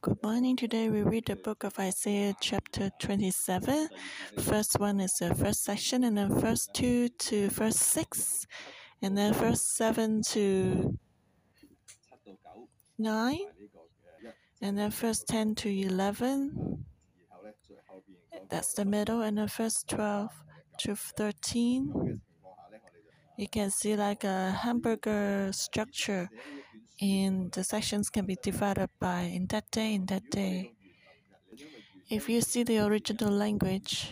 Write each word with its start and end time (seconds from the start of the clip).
Good 0.00 0.22
morning. 0.22 0.54
Today 0.54 0.90
we 0.90 1.02
read 1.02 1.26
the 1.26 1.34
book 1.34 1.64
of 1.64 1.76
Isaiah, 1.76 2.32
chapter 2.40 2.88
27. 3.00 3.88
First 4.38 4.78
one 4.78 5.00
is 5.00 5.14
the 5.14 5.34
first 5.34 5.64
section, 5.64 6.04
and 6.04 6.16
then 6.16 6.38
first 6.40 6.72
two 6.72 7.08
to 7.08 7.50
first 7.50 7.80
six, 7.80 8.46
and 9.02 9.18
then 9.18 9.34
first 9.34 9.74
seven 9.74 10.22
to 10.28 10.96
nine, 12.96 13.48
and 14.62 14.78
then 14.78 14.92
first 14.92 15.26
10 15.26 15.56
to 15.56 15.68
11. 15.68 16.84
That's 18.48 18.74
the 18.74 18.84
middle, 18.84 19.22
and 19.22 19.36
then 19.36 19.48
first 19.48 19.88
12 19.88 20.30
to 20.78 20.94
13. 20.94 22.20
You 23.36 23.48
can 23.48 23.70
see 23.70 23.96
like 23.96 24.22
a 24.22 24.52
hamburger 24.52 25.50
structure 25.52 26.28
and 27.00 27.52
the 27.52 27.64
sections 27.64 28.10
can 28.10 28.26
be 28.26 28.36
divided 28.42 28.90
by 29.00 29.20
in 29.22 29.46
that 29.48 29.70
day, 29.70 29.94
in 29.94 30.06
that 30.06 30.30
day. 30.30 30.72
If 32.10 32.28
you 32.28 32.40
see 32.40 32.62
the 32.62 32.78
original 32.78 33.32
language, 33.32 34.10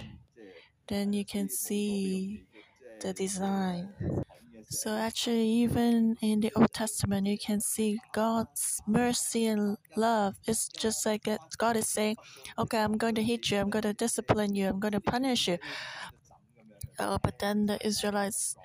then 0.89 1.13
you 1.13 1.25
can 1.25 1.49
see 1.49 2.45
the 3.01 3.13
design. 3.13 3.95
So 4.69 4.97
actually, 4.97 5.49
even 5.65 6.17
in 6.21 6.41
the 6.41 6.53
Old 6.57 6.73
Testament, 6.73 7.27
you 7.27 7.39
can 7.39 7.61
see 7.61 7.99
God's 8.13 8.83
mercy 8.87 9.47
and 9.47 9.77
love. 9.97 10.35
It's 10.47 10.69
just 10.69 11.07
like 11.07 11.29
God 11.57 11.77
is 11.77 11.89
saying, 11.89 12.17
"Okay, 12.59 12.79
I'm 12.79 12.97
going 12.97 13.15
to 13.15 13.23
hit 13.23 13.51
you. 13.51 13.59
I'm 13.59 13.71
going 13.71 13.87
to 13.87 13.95
discipline 13.95 14.55
you. 14.55 14.69
I'm 14.69 14.81
going 14.81 14.93
to 14.99 15.01
punish 15.01 15.49
you." 15.49 15.59
Uh, 16.99 17.19
but 17.23 17.39
then 17.39 17.67
the 17.67 17.79
Israelites 17.87 18.57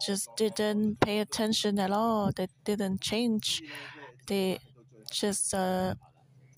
just 0.00 0.28
didn't 0.36 1.00
pay 1.00 1.20
attention 1.20 1.78
at 1.78 1.90
all. 1.90 2.32
They 2.34 2.48
didn't 2.64 3.00
change. 3.00 3.62
They 4.26 4.58
just 5.10 5.54
uh, 5.54 5.94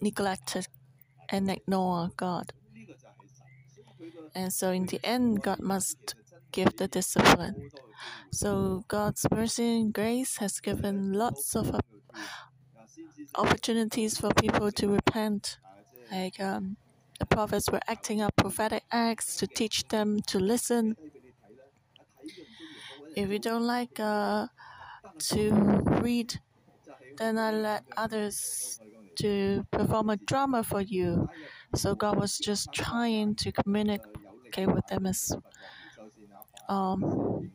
neglected 0.01 0.67
and 1.29 1.51
ignore 1.51 2.11
God. 2.17 2.53
And 4.35 4.53
so, 4.53 4.71
in 4.71 4.87
the 4.87 5.01
end, 5.03 5.43
God 5.43 5.61
must 5.61 6.15
give 6.53 6.77
the 6.77 6.89
discipline. 6.89 7.71
So, 8.31 8.85
God's 8.89 9.27
mercy 9.31 9.81
and 9.81 9.93
grace 9.93 10.37
has 10.39 10.61
given 10.61 11.13
lots 11.13 11.57
of 11.57 11.75
opportunities 13.35 14.19
for 14.19 14.31
people 14.35 14.71
to 14.73 14.89
repent. 14.89 15.59
Like 16.11 16.39
um, 16.41 16.77
the 17.19 17.27
prophets 17.27 17.71
were 17.71 17.81
acting 17.89 18.21
out 18.21 18.37
prophetic 18.37 18.85
acts 18.93 19.37
to 19.39 19.47
teach 19.47 19.89
them 19.89 20.21
to 20.27 20.39
listen 20.39 20.97
if 23.17 23.31
you 23.31 23.39
don't 23.39 23.67
like 23.67 23.99
uh, 23.99 24.47
to 25.31 25.51
read, 26.03 26.41
then 27.19 27.39
I 27.39 27.51
let 27.51 27.85
others 27.97 28.79
to 29.17 29.67
perform 29.71 30.11
a 30.11 30.17
drama 30.17 30.63
for 30.63 30.83
you. 30.83 31.29
So 31.75 31.95
God 31.95 32.19
was 32.19 32.39
just 32.39 32.73
trying 32.73 33.35
to 33.37 33.53
communicate 33.53 34.69
with 34.69 34.87
them 34.89 35.07
as 35.07 35.33
um, 36.69 37.51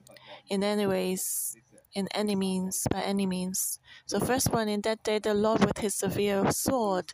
in 0.50 0.64
any 0.64 0.88
ways, 0.88 1.56
in 1.94 2.08
any 2.14 2.36
means, 2.36 2.88
by 2.92 3.02
any 3.02 3.26
means. 3.26 3.80
So 4.06 4.20
first 4.20 4.52
one 4.52 4.70
in 4.70 4.82
that 4.82 5.04
day, 5.04 5.20
the 5.20 5.34
Lord 5.34 5.64
with 5.66 5.78
his 5.80 5.96
severe 5.96 6.52
sword, 6.52 7.14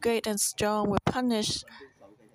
great 0.00 0.26
and 0.26 0.40
strong, 0.40 0.90
will 0.90 0.98
punish 1.06 1.64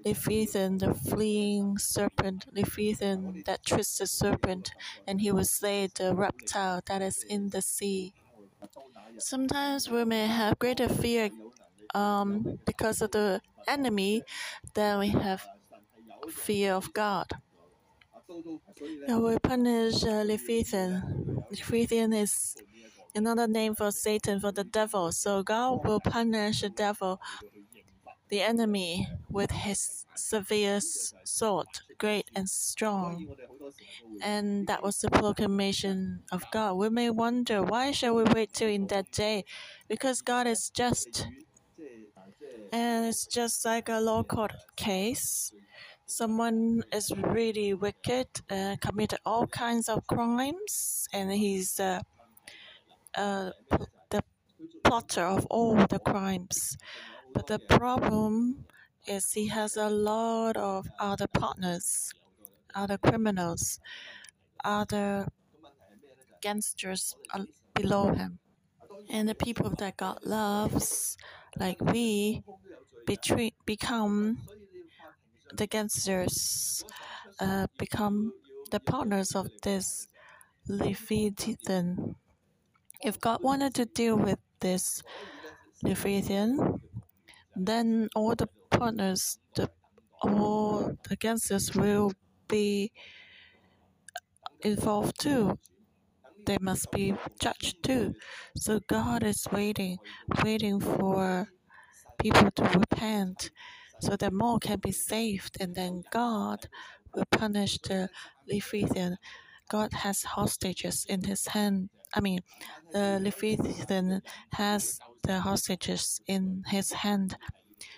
Leviathan, 0.08 0.78
the 0.78 0.94
fleeing 0.94 1.78
serpent, 1.78 2.46
Leviathan, 2.54 3.44
that 3.46 3.66
twisted 3.66 4.08
serpent, 4.08 4.72
and 5.06 5.20
he 5.20 5.34
will 5.34 5.44
slay 5.44 5.90
the 5.94 6.16
reptile 6.16 6.82
that 6.86 7.02
is 7.02 7.26
in 7.28 7.50
the 7.50 7.62
sea. 7.62 8.14
Sometimes 9.18 9.90
we 9.90 10.06
may 10.06 10.26
have 10.26 10.58
greater 10.60 10.88
fear 10.88 11.30
um, 11.94 12.58
because 12.66 13.02
of 13.02 13.12
the 13.12 13.42
enemy 13.68 14.24
than 14.76 15.00
we 15.00 15.10
have 15.10 15.46
fear 16.30 16.72
of 16.74 16.94
God. 16.94 17.28
Now 19.10 19.20
we 19.20 19.38
punish 19.40 20.06
uh, 20.06 20.24
Leviathan. 20.24 21.44
Leviathan 21.52 22.14
is 22.14 22.56
another 23.14 23.48
name 23.48 23.76
for 23.76 23.92
Satan, 23.92 24.40
for 24.40 24.54
the 24.54 24.64
devil. 24.64 25.12
So 25.12 25.44
God 25.44 25.86
will 25.86 26.00
punish 26.00 26.62
the 26.62 26.70
devil 26.70 27.20
the 28.30 28.42
enemy 28.42 29.08
with 29.30 29.52
his 29.52 30.06
severe 30.16 30.80
sword, 30.82 31.68
great 31.98 32.30
and 32.36 32.50
strong. 32.50 33.28
And 34.22 34.68
that 34.68 34.84
was 34.84 34.98
the 35.00 35.10
proclamation 35.10 36.24
of 36.32 36.44
God. 36.52 36.74
We 36.76 36.90
may 36.90 37.10
wonder 37.10 37.64
why 37.64 37.92
shall 37.92 38.16
we 38.16 38.24
wait 38.24 38.54
till 38.54 38.70
in 38.70 38.88
that 38.88 39.12
day? 39.12 39.46
Because 39.88 40.22
God 40.22 40.48
is 40.48 40.70
just. 40.70 41.28
And 42.72 43.06
it's 43.08 43.26
just 43.26 43.66
like 43.66 43.90
a 43.90 44.00
law 44.00 44.24
court 44.24 44.54
case. 44.76 45.52
Someone 46.06 46.84
is 46.94 47.12
really 47.16 47.74
wicked, 47.74 48.28
uh, 48.50 48.76
committed 48.82 49.20
all 49.26 49.48
kinds 49.48 49.90
of 49.90 50.08
crimes, 50.08 51.08
and 51.14 51.32
he's 51.32 51.80
uh, 51.80 52.02
uh, 53.16 53.52
the 54.10 54.24
plotter 54.84 55.24
of 55.24 55.46
all 55.48 55.76
the 55.88 56.00
crimes. 56.00 56.78
But 57.38 57.46
the 57.46 57.60
problem 57.60 58.66
is 59.06 59.34
he 59.34 59.48
has 59.50 59.78
a 59.78 59.92
lot 59.92 60.58
of 60.58 60.88
other 61.00 61.28
partners, 61.28 62.12
other 62.74 62.98
criminals, 62.98 63.80
other 64.66 65.28
gangsters 66.42 67.16
below 67.76 68.12
him. 68.12 68.40
And 69.12 69.30
the 69.30 69.36
people 69.36 69.70
that 69.78 69.98
God 69.98 70.18
loves, 70.24 71.16
like 71.60 71.80
we, 71.80 72.42
between, 73.06 73.52
become 73.68 74.40
the 75.54 75.68
gangsters, 75.68 76.84
uh, 77.40 77.68
become 77.78 78.34
the 78.72 78.80
partners 78.80 79.36
of 79.36 79.48
this 79.62 80.08
Leviathan. 80.68 82.16
If 83.02 83.22
God 83.22 83.44
wanted 83.44 83.76
to 83.76 83.86
deal 83.86 84.18
with 84.18 84.40
this 84.60 85.04
Leviathan, 85.84 86.82
then 87.58 88.10
all 88.16 88.36
the 88.36 88.48
partners, 88.70 89.40
the 89.56 89.70
all 90.24 90.98
the 91.08 91.16
gangsters 91.16 91.76
will 91.76 92.12
be 92.48 92.92
involved 94.62 95.20
too. 95.20 95.58
They 96.46 96.58
must 96.62 96.92
be 96.92 97.14
judged 97.40 97.84
too. 97.84 98.14
So 98.56 98.80
God 98.88 99.24
is 99.24 99.48
waiting, 99.52 99.98
waiting 100.44 100.80
for 100.80 101.50
people 102.20 102.50
to 102.52 102.64
repent 102.64 103.52
so 104.02 104.16
that 104.16 104.34
more 104.34 104.60
can 104.60 104.80
be 104.80 104.92
saved, 104.92 105.58
and 105.60 105.76
then 105.76 106.04
God 106.12 106.68
will 107.14 107.26
punish 107.32 107.80
the 107.80 108.10
Leviathan. 108.48 109.18
God 109.70 109.92
has 109.94 110.24
hostages 110.24 111.06
in 111.10 111.24
his 111.24 111.48
hand. 111.48 111.90
I 112.16 112.22
mean, 112.22 112.40
the 112.94 113.20
Leviathan 113.22 114.22
has 114.54 115.00
the 115.28 115.40
hostages 115.40 116.22
in 116.28 116.64
his 116.68 116.92
hand. 116.92 117.38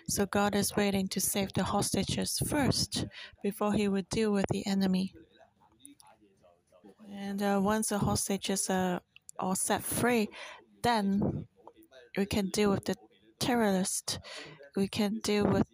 So 0.08 0.26
God 0.26 0.56
is 0.56 0.76
waiting 0.76 1.08
to 1.10 1.22
save 1.22 1.54
the 1.54 1.64
hostages 1.64 2.42
first 2.48 3.06
before 3.44 3.74
he 3.74 3.88
would 3.88 4.10
deal 4.10 4.32
with 4.32 4.46
the 4.52 4.66
enemy. 4.66 5.14
And 7.14 7.42
uh, 7.42 7.60
once 7.62 7.90
the 7.90 8.00
hostages 8.00 8.70
are 8.70 9.02
all 9.40 9.56
set 9.56 9.84
free, 9.84 10.30
then 10.82 11.46
we 12.18 12.26
can 12.26 12.50
deal 12.50 12.72
with 12.72 12.86
the 12.86 12.96
terrorists. 13.40 14.20
We 14.76 14.88
can 14.88 15.20
deal 15.20 15.46
with 15.46 15.68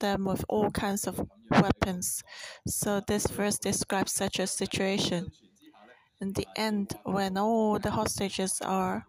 them 0.00 0.24
with 0.24 0.44
all 0.48 0.70
kinds 0.70 1.06
of 1.06 1.28
weapons. 1.50 2.22
So 2.66 3.00
this 3.06 3.26
verse 3.26 3.58
describes 3.58 4.12
such 4.12 4.38
a 4.38 4.46
situation. 4.46 5.30
In 6.20 6.32
the 6.32 6.46
end, 6.56 6.94
when 7.04 7.38
all 7.38 7.78
the 7.78 7.90
hostages 7.90 8.60
are 8.62 9.06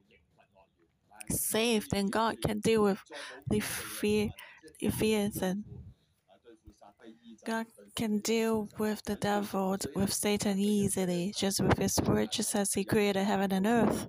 saved, 1.31 1.92
then 1.92 2.08
God 2.08 2.42
can 2.42 2.59
deal 2.59 2.84
with 2.84 3.02
the 3.50 3.59
fear, 3.59 4.29
the 4.79 4.90
fears, 4.90 5.38
and 5.38 5.64
God 7.46 7.66
can 7.96 8.20
deal 8.20 8.70
with 8.78 9.03
the 9.06 9.16
devil, 9.16 9.76
with 9.96 10.14
Satan 10.14 10.59
easily, 10.59 11.34
just 11.35 11.59
with 11.59 11.78
his 11.78 12.00
word, 12.02 12.32
just 12.32 12.56
as 12.56 12.73
he 12.73 12.84
created 12.84 13.23
heaven 13.23 13.52
and 13.52 13.66
earth. 13.66 14.08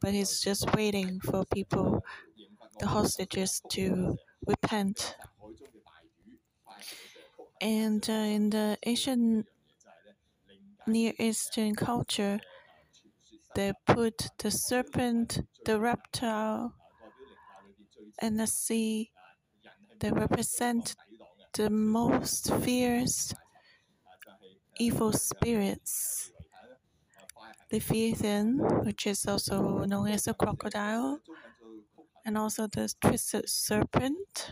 But 0.00 0.14
he's 0.14 0.40
just 0.40 0.74
waiting 0.74 1.20
for 1.20 1.44
people, 1.52 2.02
the 2.78 2.86
hostages, 2.86 3.60
to 3.70 4.16
repent. 4.46 5.16
And 7.60 8.08
uh, 8.08 8.12
in 8.12 8.48
the 8.50 8.78
Asian 8.82 9.44
Near 10.86 11.12
Eastern 11.18 11.74
culture, 11.74 12.40
they 13.54 13.72
put 13.86 14.28
the 14.38 14.50
serpent, 14.50 15.40
the 15.64 15.78
reptile, 15.80 16.74
and 18.20 18.38
the 18.38 18.46
sea. 18.46 19.10
They 20.00 20.10
represent 20.10 20.96
the 21.54 21.68
most 21.70 22.54
fierce 22.62 23.34
evil 24.78 25.12
spirits. 25.12 26.32
The 27.70 27.76
Leviathan, 27.76 28.58
which 28.84 29.06
is 29.06 29.26
also 29.26 29.84
known 29.84 30.08
as 30.08 30.26
a 30.26 30.34
crocodile, 30.34 31.20
and 32.24 32.36
also 32.36 32.66
the 32.66 32.92
twisted 33.00 33.48
serpent 33.48 34.50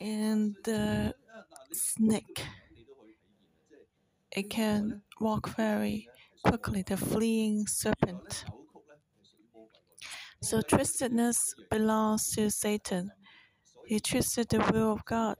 and 0.00 0.56
the 0.64 1.14
snake. 1.72 2.44
It 4.30 4.50
can 4.50 5.02
walk 5.20 5.50
very 5.56 6.08
quickly, 6.44 6.82
the 6.82 6.96
fleeing 6.96 7.66
serpent. 7.66 8.44
So 10.42 10.60
twistedness 10.60 11.38
belongs 11.70 12.30
to 12.34 12.50
Satan. 12.50 13.10
He 13.86 13.98
twisted 14.00 14.48
the 14.48 14.58
will 14.72 14.92
of 14.92 15.04
God. 15.04 15.36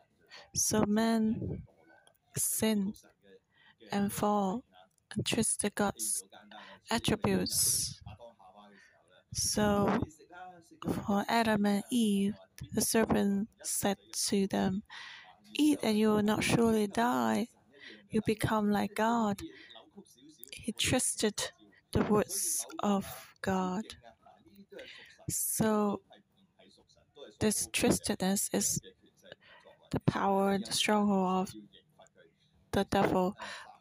So 0.55 0.85
man 0.87 1.63
sin 2.37 2.95
and 3.93 4.13
fall 4.13 4.65
and 5.13 5.25
twist 5.27 5.65
God's 5.75 6.25
attributes. 6.91 8.01
So 9.33 10.01
for 11.07 11.25
Adam 11.29 11.67
and 11.67 11.83
Eve, 11.91 12.35
the 12.73 12.81
serpent 12.81 13.49
said 13.63 13.99
to 14.29 14.47
them, 14.47 14.83
Eat 15.57 15.79
and 15.83 15.99
you 15.99 16.09
will 16.09 16.23
not 16.23 16.43
surely 16.43 16.87
die. 16.87 17.49
You 18.11 18.21
become 18.27 18.71
like 18.71 18.95
God. 18.95 19.41
He 20.65 20.73
trusted 20.73 21.53
the 21.93 22.03
words 22.05 22.65
of 22.79 23.05
God. 23.43 23.85
So 25.29 26.01
this 27.39 27.69
twistedness 27.69 28.49
is 28.55 28.81
the 29.91 30.01
power, 30.01 30.57
the 30.57 30.73
stronghold 30.73 31.49
of 31.49 31.55
the 32.73 32.85
devil. 32.85 33.37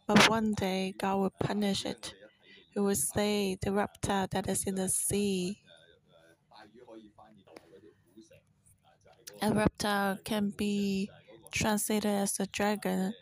But 0.07 0.29
one 0.29 0.55
day 0.55 0.93
God 0.97 1.15
will 1.19 1.33
punish 1.39 1.85
it. 1.85 2.15
He 2.71 2.81
will 2.81 2.95
say 2.95 3.57
the 3.61 3.71
reptile 3.71 4.27
that 4.31 4.49
is 4.49 4.65
in 4.65 4.75
the 4.75 4.89
sea. 4.89 5.61
A 9.41 9.53
reptile 9.53 10.17
can 10.25 10.49
be 10.49 11.09
translated 11.49 12.11
as 12.11 12.41
a 12.41 12.47
dragon. 12.47 13.13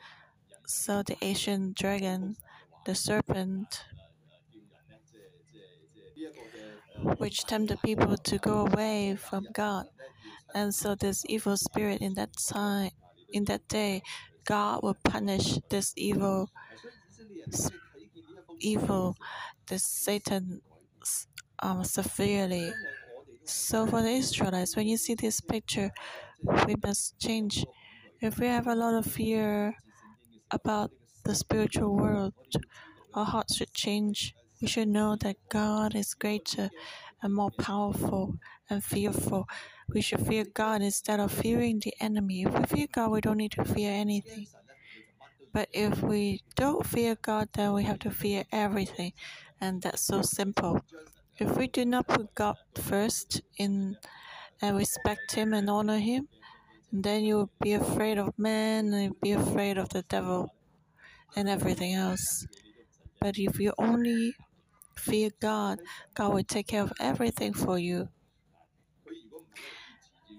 So 0.65 1.03
the 1.03 1.15
Asian 1.21 1.73
dragon, 1.77 2.37
the 2.85 2.95
serpent, 2.95 3.83
which 7.17 7.45
tempted 7.45 7.81
people 7.83 8.17
to 8.17 8.37
go 8.37 8.67
away 8.67 9.15
from 9.15 9.47
God. 9.53 9.85
And 10.53 10.73
so 10.73 10.95
this 10.95 11.23
evil 11.27 11.57
spirit 11.57 12.01
in 12.01 12.15
that 12.15 12.35
time, 12.37 12.91
in 13.31 13.45
that 13.45 13.67
day, 13.67 14.01
God 14.45 14.81
will 14.83 14.97
punish 15.03 15.57
this 15.69 15.93
evil, 15.95 16.49
evil, 18.59 19.15
this 19.67 19.83
Satan 19.83 20.61
um, 21.59 21.83
severely. 21.83 22.73
So 23.45 23.85
for 23.85 24.01
the 24.01 24.09
Israelites, 24.09 24.75
when 24.75 24.87
you 24.87 24.97
see 24.97 25.15
this 25.15 25.41
picture, 25.41 25.91
we 26.65 26.75
must 26.83 27.19
change. 27.19 27.65
If 28.21 28.39
we 28.39 28.47
have 28.47 28.67
a 28.67 28.75
lot 28.75 28.95
of 28.95 29.05
fear 29.05 29.75
about 30.51 30.91
the 31.23 31.35
spiritual 31.35 31.95
world, 31.95 32.33
our 33.13 33.25
hearts 33.25 33.55
should 33.55 33.73
change. 33.73 34.35
We 34.61 34.67
should 34.67 34.87
know 34.87 35.15
that 35.17 35.37
God 35.49 35.95
is 35.95 36.13
greater 36.13 36.69
and 37.21 37.33
more 37.33 37.51
powerful 37.51 38.35
and 38.69 38.83
fearful. 38.83 39.47
We 39.89 40.01
should 40.01 40.25
fear 40.25 40.45
God 40.45 40.81
instead 40.81 41.19
of 41.19 41.31
fearing 41.31 41.79
the 41.79 41.93
enemy. 41.99 42.43
If 42.43 42.53
we 42.53 42.63
fear 42.65 42.87
God, 42.91 43.11
we 43.11 43.21
don't 43.21 43.37
need 43.37 43.51
to 43.53 43.65
fear 43.65 43.91
anything. 43.91 44.47
But 45.53 45.67
if 45.73 46.01
we 46.01 46.41
don't 46.55 46.85
fear 46.85 47.15
God, 47.21 47.49
then 47.53 47.73
we 47.73 47.83
have 47.83 47.99
to 47.99 48.11
fear 48.11 48.45
everything. 48.51 49.13
And 49.59 49.81
that's 49.81 50.01
so 50.01 50.21
simple. 50.21 50.81
If 51.37 51.57
we 51.57 51.67
do 51.67 51.85
not 51.85 52.07
put 52.07 52.33
God 52.35 52.55
first 52.75 53.41
in 53.57 53.97
and 54.61 54.77
respect 54.77 55.33
Him 55.33 55.53
and 55.53 55.69
honor 55.69 55.97
Him, 55.97 56.27
then 56.91 57.23
you'll 57.23 57.49
be 57.61 57.73
afraid 57.73 58.17
of 58.17 58.37
man 58.37 58.93
and 58.93 59.19
be 59.21 59.31
afraid 59.31 59.77
of 59.77 59.89
the 59.89 60.03
devil 60.03 60.53
and 61.35 61.49
everything 61.49 61.93
else. 61.93 62.45
But 63.19 63.37
if 63.37 63.59
you 63.59 63.73
only 63.77 64.35
fear 64.97 65.29
God, 65.39 65.79
God 66.13 66.33
will 66.33 66.43
take 66.43 66.67
care 66.67 66.83
of 66.83 66.93
everything 66.99 67.53
for 67.53 67.77
you. 67.77 68.09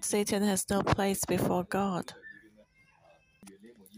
Satan 0.01 0.43
has 0.43 0.69
no 0.69 0.81
place 0.81 1.23
before 1.25 1.63
God. 1.63 2.13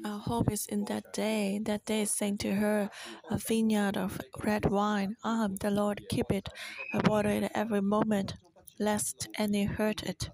Our 0.05 0.19
hope 0.19 0.51
is 0.51 0.67
in 0.67 0.85
that 0.85 1.13
day. 1.13 1.59
That 1.63 1.85
day 1.85 2.03
is 2.03 2.11
saying 2.11 2.37
to 2.39 2.53
her, 2.53 2.91
a 3.31 3.37
vineyard 3.39 3.97
of 3.97 4.21
red 4.43 4.69
wine. 4.69 5.15
Am 5.25 5.55
the 5.55 5.71
Lord, 5.71 6.01
keep 6.09 6.31
it. 6.31 6.47
I 6.93 7.01
water 7.09 7.29
it 7.29 7.51
every 7.55 7.81
moment, 7.81 8.35
lest 8.79 9.27
any 9.35 9.65
hurt 9.65 10.03
it. 10.03 10.29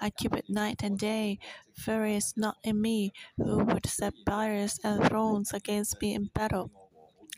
I 0.00 0.10
keep 0.10 0.34
it 0.34 0.48
night 0.48 0.82
and 0.82 0.98
day. 0.98 1.38
Fear 1.74 2.06
is 2.06 2.36
not 2.36 2.58
in 2.62 2.80
me, 2.80 3.12
who 3.36 3.64
would 3.64 3.86
set 3.86 4.14
barriers 4.24 4.78
and 4.84 5.04
thrones 5.06 5.52
against 5.52 6.00
me 6.00 6.14
in 6.14 6.26
battle. 6.34 6.70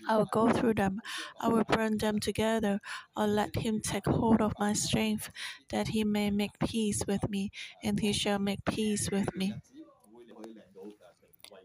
I 0.09 0.17
will 0.19 0.27
go 0.27 0.51
through 0.53 0.75
them. 0.75 1.01
I 1.41 1.49
will 1.49 1.65
burn 1.65 1.99
them 1.99 2.21
together. 2.21 2.81
I'll 3.17 3.27
let 3.29 3.57
him 3.57 3.81
take 3.81 4.07
hold 4.07 4.41
of 4.41 4.55
my 4.59 4.75
strength, 4.75 5.31
that 5.71 5.89
he 5.89 6.05
may 6.05 6.31
make 6.31 6.59
peace 6.61 7.05
with 7.07 7.29
me, 7.29 7.51
and 7.83 7.99
he 8.01 8.13
shall 8.13 8.39
make 8.39 8.65
peace 8.65 9.11
with 9.11 9.35
me. 9.35 9.55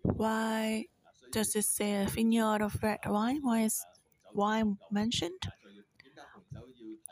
Why 0.01 0.87
does 1.31 1.55
it 1.55 1.65
say 1.65 2.01
a 2.03 2.07
vineyard 2.07 2.61
of 2.63 2.81
red 2.81 2.99
wine? 3.05 3.41
Why 3.43 3.61
is 3.61 3.85
wine 4.33 4.79
mentioned? 4.89 5.51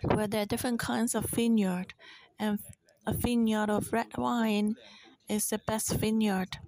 Well, 0.04 0.28
there 0.28 0.44
are 0.44 0.46
different 0.46 0.80
kinds 0.80 1.16
of 1.16 1.26
vineyard, 1.26 1.94
and 2.40 2.60
a 3.06 3.14
vineyard 3.14 3.70
of 3.70 3.92
red 3.92 4.18
wine 4.18 4.76
is 5.28 5.50
the 5.50 5.58
best 5.58 5.92
vineyard 5.96 6.60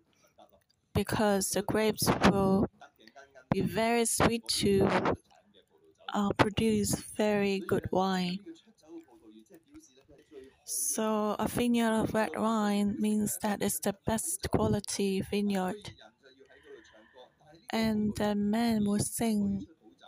because 0.94 1.50
the 1.52 1.62
grapes 1.62 2.10
will 2.30 2.68
be 3.52 3.62
very 3.62 4.06
sweet 4.06 4.48
to 4.48 4.88
uh, 6.14 6.32
produce 6.38 6.96
very 7.18 7.60
good 7.60 7.86
wine. 7.92 8.40
So, 10.66 11.36
a 11.40 11.48
vineyard 11.48 11.94
of 12.04 12.14
red 12.14 12.38
wine 12.38 12.96
means 13.00 13.40
that 13.42 13.64
it's 13.64 13.80
the 13.80 13.96
best 14.06 14.48
quality 14.52 15.20
vineyard. 15.22 15.94
And 17.70 18.14
the 18.16 18.36
man 18.36 18.86
would 18.90 19.06
sing 19.06 19.68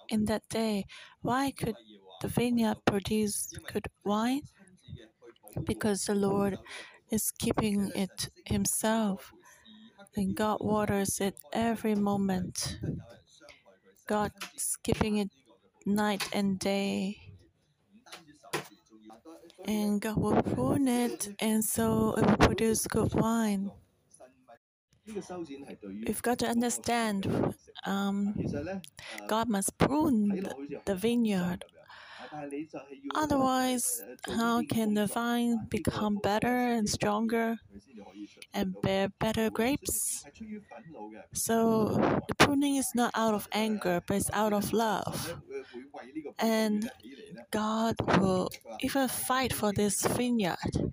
in 0.10 0.25
that 0.25 0.48
day, 0.50 0.86
Why 1.21 1.51
could 1.51 1.75
the 2.21 2.27
vineyard 2.27 2.77
produce 2.86 3.54
good 3.71 3.88
wine? 4.04 4.42
Because 5.63 6.06
the 6.06 6.16
Lord 6.16 6.57
is 7.12 7.31
keeping 7.31 7.92
it 7.95 8.30
Himself, 8.45 9.33
and 10.16 10.35
God 10.35 10.57
waters 10.61 11.19
it 11.19 11.35
every 11.54 11.95
moment. 11.95 12.80
God 14.07 14.31
is 14.56 14.78
keeping 14.83 15.18
it 15.18 15.30
night 15.85 16.23
and 16.33 16.59
day. 16.59 17.18
And 19.66 20.02
God 20.02 20.18
will 20.18 20.42
prune 20.42 20.88
it, 20.88 21.30
and 21.40 21.64
so 21.64 22.16
it 22.18 22.26
will 22.26 22.38
produce 22.47 22.88
good 22.88 23.14
wine. 23.14 23.71
We've 26.07 26.21
got 26.21 26.40
to 26.40 26.47
understand 26.47 27.28
um, 27.85 28.35
God 29.28 29.49
must 29.49 29.78
prune 29.78 30.47
the 30.85 30.95
vineyard. 30.95 31.66
Otherwise, 33.16 34.02
how 34.38 34.62
can 34.64 34.94
the 34.94 35.06
vine 35.07 35.66
become 35.69 36.18
better 36.18 36.48
and 36.76 36.90
stronger 36.90 37.57
and 38.54 38.76
bear 38.81 39.09
better 39.19 39.50
grapes? 39.50 40.26
So, 41.33 41.95
the 42.28 42.36
pruning 42.36 42.76
is 42.76 42.94
not 42.95 43.12
out 43.16 43.33
of 43.33 43.48
anger, 43.52 44.02
but 44.06 44.18
it's 44.18 44.30
out 44.33 44.54
of 44.54 44.74
love. 44.74 45.42
And 46.40 46.90
God 47.52 47.95
will 48.19 48.50
even 48.81 49.07
fight 49.07 49.54
for 49.54 49.71
this 49.74 50.06
vineyard. 50.06 50.92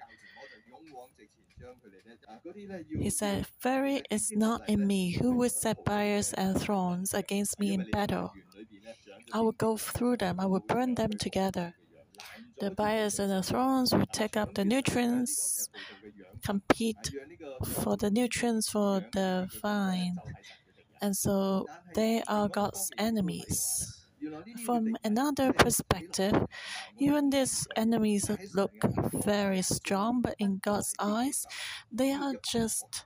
He 2.98 3.10
said, 3.10 3.46
Fury 3.60 4.02
is 4.10 4.32
not 4.32 4.62
in 4.68 4.86
me. 4.86 5.12
Who 5.12 5.32
would 5.36 5.52
set 5.52 5.84
barriers 5.84 6.32
and 6.34 6.60
thrones 6.60 7.14
against 7.14 7.58
me 7.58 7.72
in 7.74 7.86
battle? 7.90 8.32
I 9.32 9.40
will 9.40 9.52
go 9.52 9.76
through 9.76 10.18
them, 10.18 10.40
I 10.40 10.46
will 10.46 10.60
burn 10.60 10.94
them 10.94 11.10
together. 11.12 11.74
The 12.60 12.70
barriers 12.70 13.18
and 13.18 13.30
the 13.30 13.42
thrones 13.42 13.92
will 13.92 14.06
take 14.06 14.36
up 14.36 14.54
the 14.54 14.64
nutrients, 14.64 15.68
compete 16.44 17.10
for 17.64 17.96
the 17.96 18.10
nutrients 18.10 18.70
for 18.70 19.04
the 19.12 19.48
vine. 19.60 20.16
And 21.02 21.14
so 21.16 21.66
they 21.94 22.22
are 22.26 22.48
God's 22.48 22.90
enemies. 22.96 23.92
From 24.64 24.96
another 25.04 25.52
perspective, 25.52 26.46
even 26.98 27.30
these 27.30 27.66
enemies 27.76 28.30
look 28.54 28.72
very 29.12 29.62
strong, 29.62 30.22
but 30.22 30.34
in 30.38 30.58
God's 30.58 30.94
eyes, 30.98 31.46
they 31.92 32.12
are 32.12 32.34
just 32.42 33.04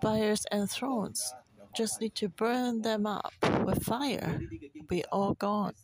fires 0.00 0.44
and 0.50 0.70
thrones. 0.70 1.34
Just 1.78 2.00
need 2.00 2.14
to 2.16 2.28
burn 2.28 2.82
them 2.82 3.06
up 3.06 3.32
with 3.64 3.84
fire. 3.84 4.40
Be 4.88 5.04
all 5.12 5.34
gone. 5.34 5.74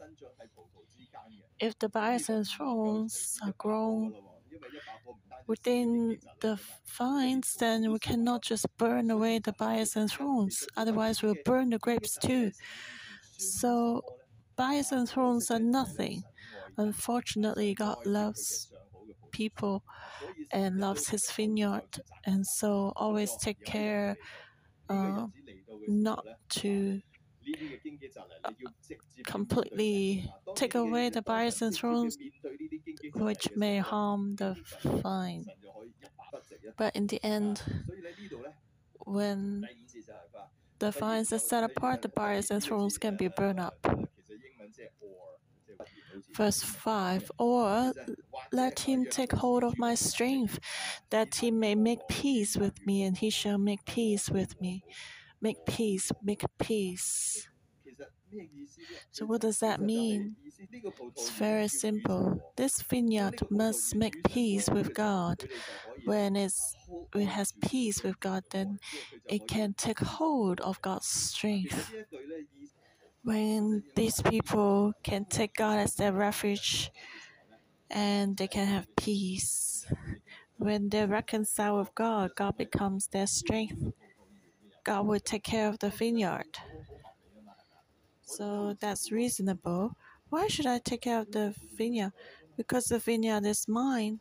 if 1.61 1.79
the 1.79 1.89
buyers 1.89 2.29
and 2.29 2.47
thrones 2.47 3.39
are 3.45 3.55
grown 3.59 4.13
within 5.47 6.19
the 6.41 6.59
vines, 6.99 7.55
then 7.61 7.93
we 7.93 7.99
cannot 7.99 8.43
just 8.43 8.67
burn 8.77 9.11
away 9.11 9.39
the 9.39 9.53
buyers 9.53 9.97
and 9.97 10.11
thrones. 10.11 10.67
Otherwise, 10.77 11.23
we'll 11.23 11.37
burn 11.45 11.71
the 11.71 11.79
grapes 11.79 12.17
too. 12.19 12.51
So, 13.39 14.03
buyers 14.57 14.93
and 14.93 15.09
thrones 15.09 15.51
are 15.51 15.61
nothing. 15.61 16.23
Unfortunately, 16.77 17.75
God 17.75 17.99
loves 18.07 18.73
people 19.33 19.85
and 20.53 20.79
loves 20.81 21.09
his 21.09 21.31
vineyard, 21.31 22.01
and 22.25 22.47
so 22.47 22.93
always 22.97 23.37
take 23.37 23.63
care 23.65 24.17
uh, 24.89 25.27
not 25.87 26.27
to 26.51 27.01
completely 29.27 30.31
take 30.55 30.75
away 30.75 31.09
the 31.11 31.23
buyers 31.23 31.61
and 31.63 31.75
thrones, 31.75 32.17
which 33.15 33.49
may 33.57 33.79
harm 33.79 34.37
the 34.37 34.57
vine. 35.03 35.47
But 36.77 36.95
in 36.97 37.07
the 37.07 37.25
end, 37.25 37.63
when 39.07 39.69
the 40.79 40.91
vines 40.93 41.33
are 41.33 41.39
set 41.39 41.65
apart, 41.65 42.03
the 42.03 42.09
buyers 42.09 42.51
and 42.51 42.63
thrones 42.63 42.97
can 42.99 43.17
be 43.17 43.29
burned 43.29 43.59
up. 43.61 43.75
Verse 46.35 46.63
5 46.63 47.31
Or 47.39 47.93
let 48.53 48.81
him 48.81 49.07
take 49.07 49.33
hold 49.33 49.65
of 49.65 49.79
my 49.79 49.95
strength, 49.95 50.59
that 51.11 51.37
he 51.37 51.51
may 51.51 51.75
make 51.75 52.07
peace 52.09 52.57
with 52.57 52.85
me, 52.87 53.03
and 53.03 53.17
he 53.17 53.31
shall 53.31 53.59
make 53.59 53.85
peace 53.85 54.31
with 54.31 54.61
me. 54.61 54.85
Make 55.41 55.65
peace, 55.67 56.11
make 56.23 56.45
peace. 56.59 57.49
So, 59.11 59.27
what 59.27 59.43
does 59.43 59.61
that 59.61 59.81
mean? 59.81 60.37
It's 61.17 61.31
very 61.31 61.69
simple. 61.69 62.53
This 62.57 62.83
vineyard 62.83 63.41
must 63.51 63.95
make 63.95 64.25
peace 64.25 64.69
with 64.69 64.95
God. 64.95 65.45
When 66.05 66.37
it's, 66.37 66.75
it 67.15 67.27
has 67.27 67.53
peace 67.53 68.03
with 68.03 68.19
God, 68.21 68.43
then 68.51 68.79
it 69.29 69.47
can 69.47 69.75
take 69.75 70.01
hold 70.01 70.61
of 70.61 70.81
God's 70.83 71.07
strength. 71.07 71.93
When 73.25 73.83
these 73.97 74.21
people 74.21 74.93
can 75.03 75.25
take 75.25 75.55
God 75.55 75.79
as 75.79 75.95
their 75.95 76.13
refuge 76.13 76.91
and 77.91 78.37
they 78.37 78.47
can 78.47 78.67
have 78.67 78.95
peace, 78.97 79.87
when 80.59 80.91
they 80.91 81.07
reconcile 81.07 81.79
with 81.79 81.95
God, 81.95 82.33
God 82.37 82.59
becomes 82.59 83.07
their 83.07 83.27
strength. 83.27 83.93
God 84.85 85.07
will 85.07 85.21
take 85.21 85.43
care 85.43 85.69
of 85.69 85.79
the 85.79 85.89
vineyard. 85.89 86.59
So 88.27 88.77
that's 88.79 89.11
reasonable. 89.11 89.97
Why 90.29 90.47
should 90.49 90.67
I 90.67 90.79
take 90.79 91.03
care 91.03 91.21
of 91.21 91.33
the 91.33 91.55
vineyard? 91.77 92.13
Because 92.59 92.87
the 92.87 92.99
vineyard 92.99 93.47
is 93.47 93.67
mine. 93.67 94.21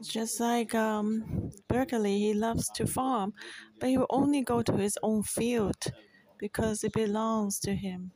Just 0.00 0.38
like 0.38 0.76
um, 0.76 1.50
Berkeley, 1.66 2.18
he 2.18 2.34
loves 2.34 2.68
to 2.74 2.86
farm, 2.86 3.32
but 3.80 3.88
he 3.88 3.98
will 3.98 4.06
only 4.10 4.42
go 4.42 4.62
to 4.62 4.76
his 4.76 4.96
own 5.02 5.24
field 5.24 5.86
because 6.46 6.84
it 6.84 6.92
belongs 6.92 7.58
to 7.58 7.74
him. 7.74 8.12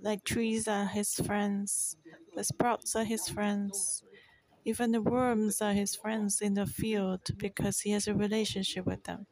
Like 0.00 0.24
trees 0.24 0.66
are 0.66 0.86
his 0.86 1.14
friends, 1.14 1.96
the 2.34 2.42
sprouts 2.42 2.96
are 2.96 3.04
his 3.04 3.28
friends, 3.28 4.02
even 4.64 4.90
the 4.90 5.00
worms 5.00 5.62
are 5.62 5.72
his 5.72 5.94
friends 5.94 6.40
in 6.40 6.54
the 6.54 6.66
field 6.66 7.20
because 7.38 7.80
he 7.80 7.92
has 7.92 8.08
a 8.08 8.14
relationship 8.14 8.84
with 8.84 9.04
them. 9.04 9.26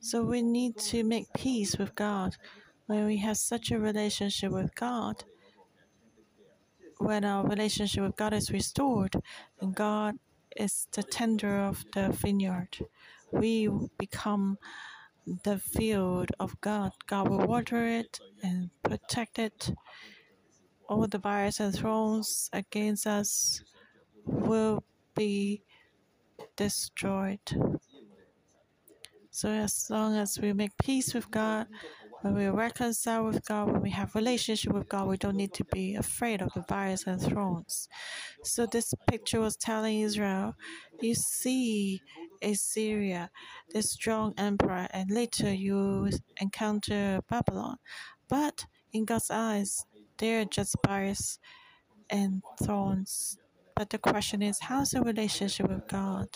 So 0.00 0.22
we 0.22 0.42
need 0.42 0.76
to 0.92 1.04
make 1.04 1.32
peace 1.32 1.78
with 1.78 1.94
God. 1.94 2.36
When 2.86 3.06
we 3.06 3.16
have 3.18 3.38
such 3.38 3.70
a 3.70 3.78
relationship 3.78 4.52
with 4.52 4.74
God, 4.74 5.24
when 6.98 7.24
our 7.24 7.46
relationship 7.46 8.02
with 8.04 8.16
God 8.16 8.34
is 8.34 8.50
restored, 8.50 9.14
and 9.60 9.74
God 9.74 10.18
is 10.54 10.86
the 10.92 11.02
tender 11.02 11.56
of 11.60 11.84
the 11.94 12.10
vineyard, 12.10 12.78
we 13.32 13.68
become 13.98 14.58
the 15.44 15.58
field 15.58 16.30
of 16.40 16.60
God. 16.60 16.92
God 17.06 17.28
will 17.28 17.46
water 17.46 17.86
it 17.86 18.18
and 18.42 18.70
protect 18.82 19.38
it. 19.38 19.72
All 20.88 21.06
the 21.06 21.18
buyers 21.18 21.60
and 21.60 21.74
thrones 21.74 22.50
against 22.52 23.06
us 23.06 23.62
will 24.24 24.84
be 25.14 25.62
destroyed. 26.56 27.40
So 29.30 29.48
as 29.48 29.88
long 29.88 30.16
as 30.16 30.38
we 30.38 30.52
make 30.52 30.76
peace 30.76 31.14
with 31.14 31.30
God, 31.30 31.66
when 32.20 32.34
we 32.34 32.46
reconcile 32.46 33.24
with 33.24 33.44
God, 33.46 33.72
when 33.72 33.82
we 33.82 33.90
have 33.90 34.14
relationship 34.14 34.72
with 34.72 34.88
God, 34.88 35.08
we 35.08 35.16
don't 35.16 35.36
need 35.36 35.54
to 35.54 35.64
be 35.64 35.94
afraid 35.94 36.42
of 36.42 36.52
the 36.54 36.60
buyers 36.68 37.04
and 37.06 37.20
thrones. 37.20 37.88
So 38.44 38.66
this 38.66 38.94
picture 39.08 39.40
was 39.40 39.56
telling 39.56 40.00
Israel, 40.00 40.54
you 41.00 41.14
see 41.14 42.02
Assyria, 42.42 43.30
the 43.72 43.82
strong 43.82 44.34
emperor, 44.36 44.88
and 44.90 45.10
later 45.10 45.52
you 45.52 46.10
encounter 46.40 47.20
Babylon. 47.28 47.78
But 48.28 48.66
in 48.92 49.04
God's 49.04 49.30
eyes, 49.30 49.86
they're 50.18 50.44
just 50.44 50.76
bars 50.82 51.38
and 52.10 52.42
thorns. 52.62 53.38
But 53.74 53.90
the 53.90 53.98
question 53.98 54.42
is, 54.42 54.60
how's 54.60 54.90
the 54.90 55.02
relationship 55.02 55.68
with 55.68 55.88
God? 55.88 56.28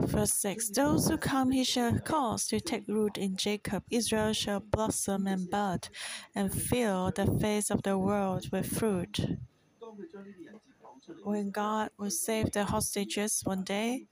Verse 0.00 0.32
6 0.34 0.70
Those 0.70 1.08
who 1.08 1.16
come 1.16 1.52
he 1.52 1.64
shall 1.64 1.98
cause 2.00 2.46
to 2.48 2.60
take 2.60 2.88
root 2.88 3.16
in 3.16 3.36
Jacob. 3.36 3.84
Israel 3.90 4.32
shall 4.32 4.60
blossom 4.60 5.26
and 5.26 5.48
bud, 5.48 5.88
and 6.34 6.52
fill 6.52 7.12
the 7.14 7.26
face 7.40 7.70
of 7.70 7.82
the 7.82 7.96
world 7.96 8.50
with 8.50 8.66
fruit. 8.66 9.20
When 11.22 11.50
God 11.50 11.90
will 11.98 12.10
save 12.10 12.52
the 12.52 12.64
hostages 12.64 13.42
one 13.44 13.64
day, 13.64 14.06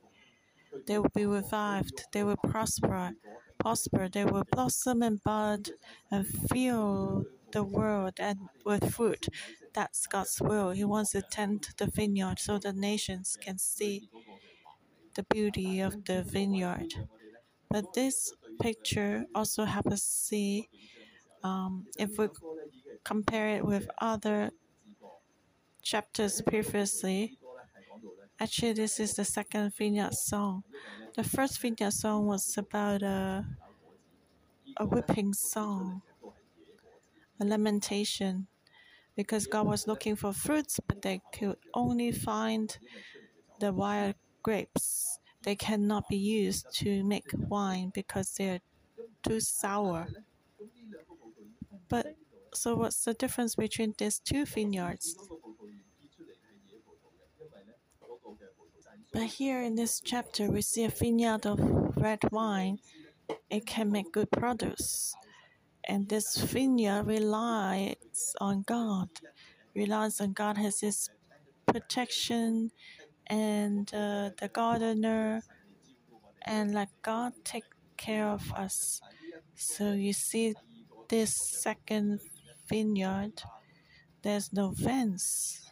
they 0.86 0.98
will 0.98 1.10
be 1.14 1.26
revived, 1.26 2.04
they 2.12 2.22
will 2.22 2.36
prosper, 2.36 3.12
prosper, 3.58 4.08
they 4.08 4.24
will 4.24 4.44
blossom 4.52 5.02
and 5.02 5.22
bud 5.22 5.70
and 6.10 6.26
fill 6.26 7.24
the 7.52 7.64
world 7.64 8.14
and 8.18 8.38
with 8.64 8.94
fruit. 8.94 9.26
That's 9.74 10.06
God's 10.06 10.40
will. 10.40 10.70
He 10.70 10.84
wants 10.84 11.12
to 11.12 11.22
tend 11.22 11.68
the 11.76 11.86
vineyard 11.86 12.38
so 12.38 12.58
the 12.58 12.72
nations 12.72 13.36
can 13.40 13.58
see 13.58 14.08
the 15.14 15.24
beauty 15.24 15.80
of 15.80 16.04
the 16.04 16.22
vineyard. 16.22 16.94
But 17.68 17.94
this 17.94 18.32
picture 18.60 19.26
also 19.34 19.64
helps 19.64 19.92
us 19.92 20.02
see 20.02 20.68
um, 21.42 21.86
if 21.98 22.18
we 22.18 22.28
compare 23.04 23.48
it 23.50 23.64
with 23.64 23.88
other 23.98 24.50
chapters 25.90 26.40
previously. 26.42 27.36
Actually, 28.38 28.72
this 28.72 29.00
is 29.00 29.14
the 29.14 29.24
second 29.24 29.74
vineyard 29.74 30.14
song. 30.14 30.62
The 31.16 31.24
first 31.24 31.60
vineyard 31.60 31.92
song 31.92 32.26
was 32.26 32.56
about 32.56 33.02
a, 33.02 33.44
a 34.78 34.84
whipping 34.84 35.32
song, 35.32 36.02
a 37.40 37.44
lamentation, 37.44 38.46
because 39.16 39.46
God 39.46 39.66
was 39.66 39.86
looking 39.88 40.16
for 40.16 40.32
fruits, 40.32 40.80
but 40.86 41.02
they 41.02 41.22
could 41.32 41.58
only 41.74 42.12
find 42.12 42.78
the 43.60 43.72
wild 43.72 44.16
grapes. 44.42 45.18
They 45.42 45.56
cannot 45.56 46.08
be 46.08 46.16
used 46.16 46.72
to 46.80 47.04
make 47.04 47.30
wine 47.34 47.90
because 47.94 48.34
they're 48.34 48.60
too 49.22 49.40
sour. 49.40 50.08
But 51.88 52.16
so, 52.54 52.74
what's 52.76 53.04
the 53.04 53.12
difference 53.14 53.54
between 53.54 53.94
these 53.98 54.18
two 54.18 54.46
vineyards? 54.46 55.14
But 59.12 59.24
here 59.24 59.60
in 59.60 59.74
this 59.74 60.00
chapter, 60.00 60.50
we 60.50 60.62
see 60.62 60.84
a 60.84 60.88
vineyard 60.88 61.44
of 61.44 61.58
red 61.96 62.20
wine. 62.30 62.78
It 63.50 63.66
can 63.66 63.90
make 63.90 64.12
good 64.12 64.30
produce. 64.30 65.14
And 65.84 66.08
this 66.08 66.36
vineyard 66.36 67.06
relies 67.06 68.36
on 68.40 68.62
God, 68.62 69.08
relies 69.74 70.20
on 70.20 70.32
God 70.32 70.58
has 70.58 70.80
His 70.80 71.10
protection 71.66 72.70
and 73.26 73.92
uh, 73.92 74.30
the 74.40 74.48
gardener, 74.52 75.42
and 76.46 76.72
let 76.74 76.90
God 77.02 77.32
take 77.44 77.64
care 77.96 78.28
of 78.28 78.52
us. 78.52 79.00
So 79.56 79.92
you 79.92 80.12
see, 80.12 80.54
this 81.08 81.34
second 81.34 82.20
vineyard, 82.68 83.42
there's 84.22 84.52
no 84.52 84.72
fence. 84.72 85.69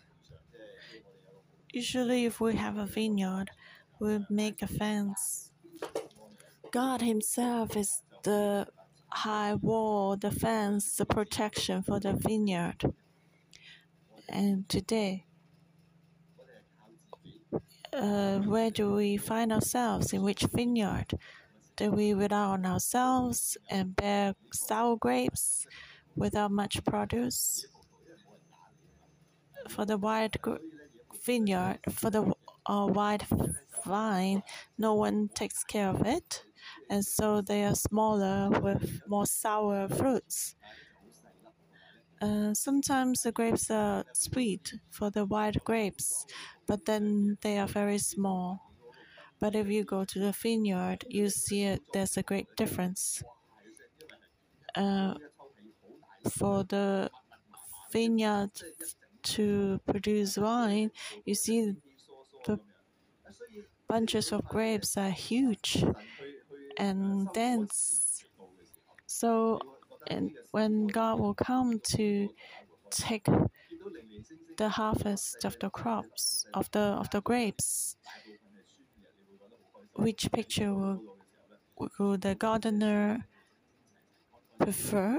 Usually, 1.79 2.25
if 2.25 2.41
we 2.41 2.57
have 2.57 2.77
a 2.77 2.87
vineyard, 2.87 3.53
we 4.01 4.19
make 4.29 4.63
a 4.63 4.67
fence. 4.67 5.53
God 6.73 7.03
Himself 7.03 7.77
is 7.77 8.03
the 8.25 8.67
high 9.11 9.55
wall, 9.55 10.17
the 10.17 10.33
fence, 10.33 10.97
the 10.97 11.07
protection 11.07 11.85
for 11.85 12.01
the 12.01 12.15
vineyard. 12.15 12.83
And 14.29 14.69
today, 14.69 15.27
uh, 17.93 18.39
where 18.41 18.73
do 18.73 18.95
we 18.95 19.17
find 19.17 19.53
ourselves? 19.53 20.13
In 20.13 20.23
which 20.25 20.43
vineyard? 20.53 21.13
Do 21.77 21.93
we 21.93 22.13
rely 22.13 22.47
on 22.57 22.67
ourselves 22.67 23.57
and 23.71 23.95
bear 23.95 24.35
sour 24.53 24.97
grapes 24.97 25.65
without 26.17 26.51
much 26.51 26.83
produce. 26.83 27.69
For 29.69 29.85
the 29.85 29.97
wide 29.97 30.39
vineyard, 31.29 31.81
for 31.93 32.11
the 32.11 32.23
uh, 32.67 32.87
wide 32.99 33.25
vine, 33.87 34.43
no 34.79 34.95
one 34.95 35.29
takes 35.35 35.63
care 35.65 35.91
of 35.91 36.03
it, 36.07 36.45
and 36.91 37.05
so 37.05 37.41
they 37.43 37.65
are 37.65 37.75
smaller 37.75 38.51
with 38.61 39.03
more 39.07 39.27
sour 39.27 39.89
fruits. 39.89 40.57
Uh, 42.21 42.53
sometimes 42.55 43.23
the 43.23 43.33
grapes 43.33 43.71
are 43.71 44.05
sweet 44.13 44.75
for 44.91 45.11
the 45.11 45.25
white 45.25 45.63
grapes, 45.65 46.27
but 46.67 46.85
then 46.85 47.39
they 47.43 47.59
are 47.59 47.67
very 47.69 47.99
small. 47.99 48.73
But 49.41 49.55
if 49.57 49.69
you 49.69 49.85
go 49.85 50.05
to 50.05 50.19
the 50.21 50.33
vineyard, 50.33 51.05
you 51.09 51.31
see 51.31 51.65
it, 51.65 51.83
there's 51.95 52.17
a 52.19 52.23
great 52.25 52.49
difference. 52.57 53.23
Uh, 54.75 55.15
for 56.31 56.65
the 56.65 57.11
vineyard 57.93 58.51
to 59.35 59.81
produce 59.87 60.37
wine, 60.37 60.91
you 61.25 61.35
see 61.35 61.75
the 62.45 62.59
bunches 63.89 64.33
of 64.33 64.45
grapes 64.45 64.97
are 64.97 65.11
huge 65.11 65.85
and 66.79 67.29
dense. 67.33 68.25
So, 69.07 69.61
and 70.07 70.33
when 70.53 70.87
God 70.87 71.19
will 71.21 71.35
come 71.35 71.81
to 71.97 72.29
take 72.91 73.27
the 74.57 74.69
harvest 74.69 75.45
of 75.45 75.57
the 75.61 75.71
crops 75.71 76.45
of 76.55 76.71
the 76.73 76.81
of 77.03 77.11
the 77.11 77.21
grapes, 77.21 77.97
which 79.95 80.31
picture 80.33 80.75
will, 80.75 81.01
will 81.99 82.17
the 82.19 82.35
gardener 82.35 83.27
prefer? 84.59 85.19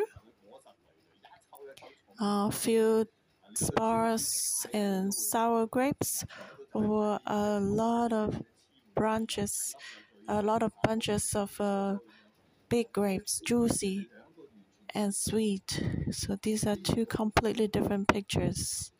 Uh, 2.20 2.50
few 2.52 3.06
sparse 3.60 4.66
and 4.74 5.14
sour 5.14 5.68
grapes, 5.68 6.26
or 6.74 7.20
a 7.26 7.60
lot 7.60 8.14
of 8.14 8.42
branches, 8.96 9.76
a 10.28 10.42
lot 10.42 10.64
of 10.64 10.74
bunches 10.84 11.36
of 11.36 11.60
uh, 11.62 11.98
big 12.70 12.92
grapes, 12.94 13.42
juicy 13.46 14.10
and 14.94 15.16
sweet. 15.16 15.84
So 16.12 16.38
these 16.42 16.66
are 16.68 16.76
two 16.78 17.06
completely 17.06 17.68
different 17.68 18.08
pictures. 18.08 18.92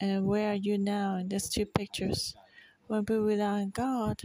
And 0.00 0.26
where 0.26 0.52
are 0.52 0.54
you 0.54 0.78
now 0.78 1.16
in 1.16 1.28
these 1.28 1.48
two 1.48 1.66
pictures? 1.66 2.34
When 2.86 3.04
we 3.08 3.16
rely 3.16 3.62
on 3.62 3.70
God, 3.70 4.22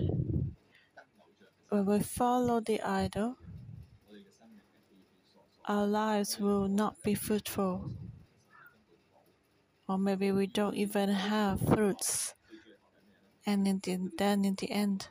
when 1.70 1.86
we 1.86 2.00
follow 2.00 2.60
the 2.60 2.80
idol, 2.82 3.38
our 5.66 5.88
lives 5.88 6.40
will 6.40 6.68
not 6.68 7.02
be 7.02 7.16
fruitful. 7.16 7.92
Or 9.92 9.98
maybe 9.98 10.32
we 10.32 10.48
don't 10.48 10.76
even 10.76 11.10
have 11.10 11.60
fruits. 11.60 12.34
And 13.46 13.68
in 13.68 13.80
the, 13.84 14.10
then 14.18 14.46
in 14.46 14.56
the 14.56 14.72
end, 14.72 15.10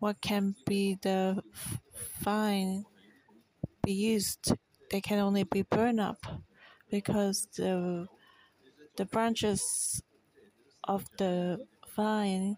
what 0.00 0.20
can 0.20 0.56
be 0.66 0.98
the 1.00 1.44
vine 2.18 2.86
be 3.84 3.92
used? 3.92 4.52
They 4.90 5.00
can 5.00 5.20
only 5.20 5.44
be 5.44 5.62
burned 5.62 6.00
up 6.00 6.26
because 6.90 7.46
the 7.54 8.08
the 8.96 9.04
branches 9.04 10.02
of 10.82 11.06
the 11.16 11.64
vine 11.94 12.56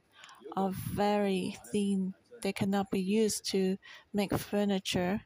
are 0.56 0.70
very 0.72 1.58
thin. 1.70 2.14
They 2.40 2.54
cannot 2.54 2.90
be 2.90 3.00
used 3.02 3.44
to 3.50 3.76
make 4.14 4.32
furniture, 4.38 5.20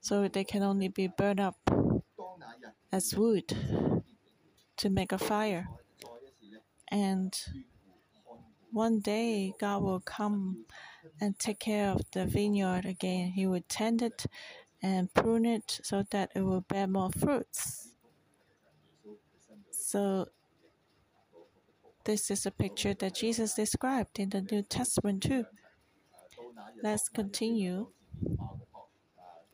so 0.00 0.26
they 0.26 0.42
can 0.42 0.64
only 0.64 0.88
be 0.88 1.06
burned 1.06 1.38
up 1.38 1.54
as 2.90 3.14
wood 3.14 3.54
to 4.80 4.88
make 4.88 5.12
a 5.12 5.18
fire. 5.18 5.68
And 6.88 7.38
one 8.72 9.00
day 9.00 9.52
God 9.60 9.82
will 9.82 10.00
come 10.00 10.64
and 11.20 11.38
take 11.38 11.60
care 11.60 11.90
of 11.90 12.02
the 12.12 12.24
vineyard 12.24 12.86
again. 12.86 13.32
He 13.32 13.46
will 13.46 13.62
tend 13.68 14.00
it 14.00 14.24
and 14.82 15.12
prune 15.12 15.44
it 15.44 15.80
so 15.82 16.04
that 16.10 16.30
it 16.34 16.40
will 16.40 16.62
bear 16.62 16.86
more 16.86 17.10
fruits. 17.10 17.90
So 19.70 20.28
this 22.04 22.30
is 22.30 22.46
a 22.46 22.50
picture 22.50 22.94
that 22.94 23.16
Jesus 23.16 23.54
described 23.54 24.18
in 24.18 24.30
the 24.30 24.40
New 24.40 24.62
Testament 24.62 25.22
too. 25.22 25.44
Let's 26.82 27.10
continue. 27.10 27.88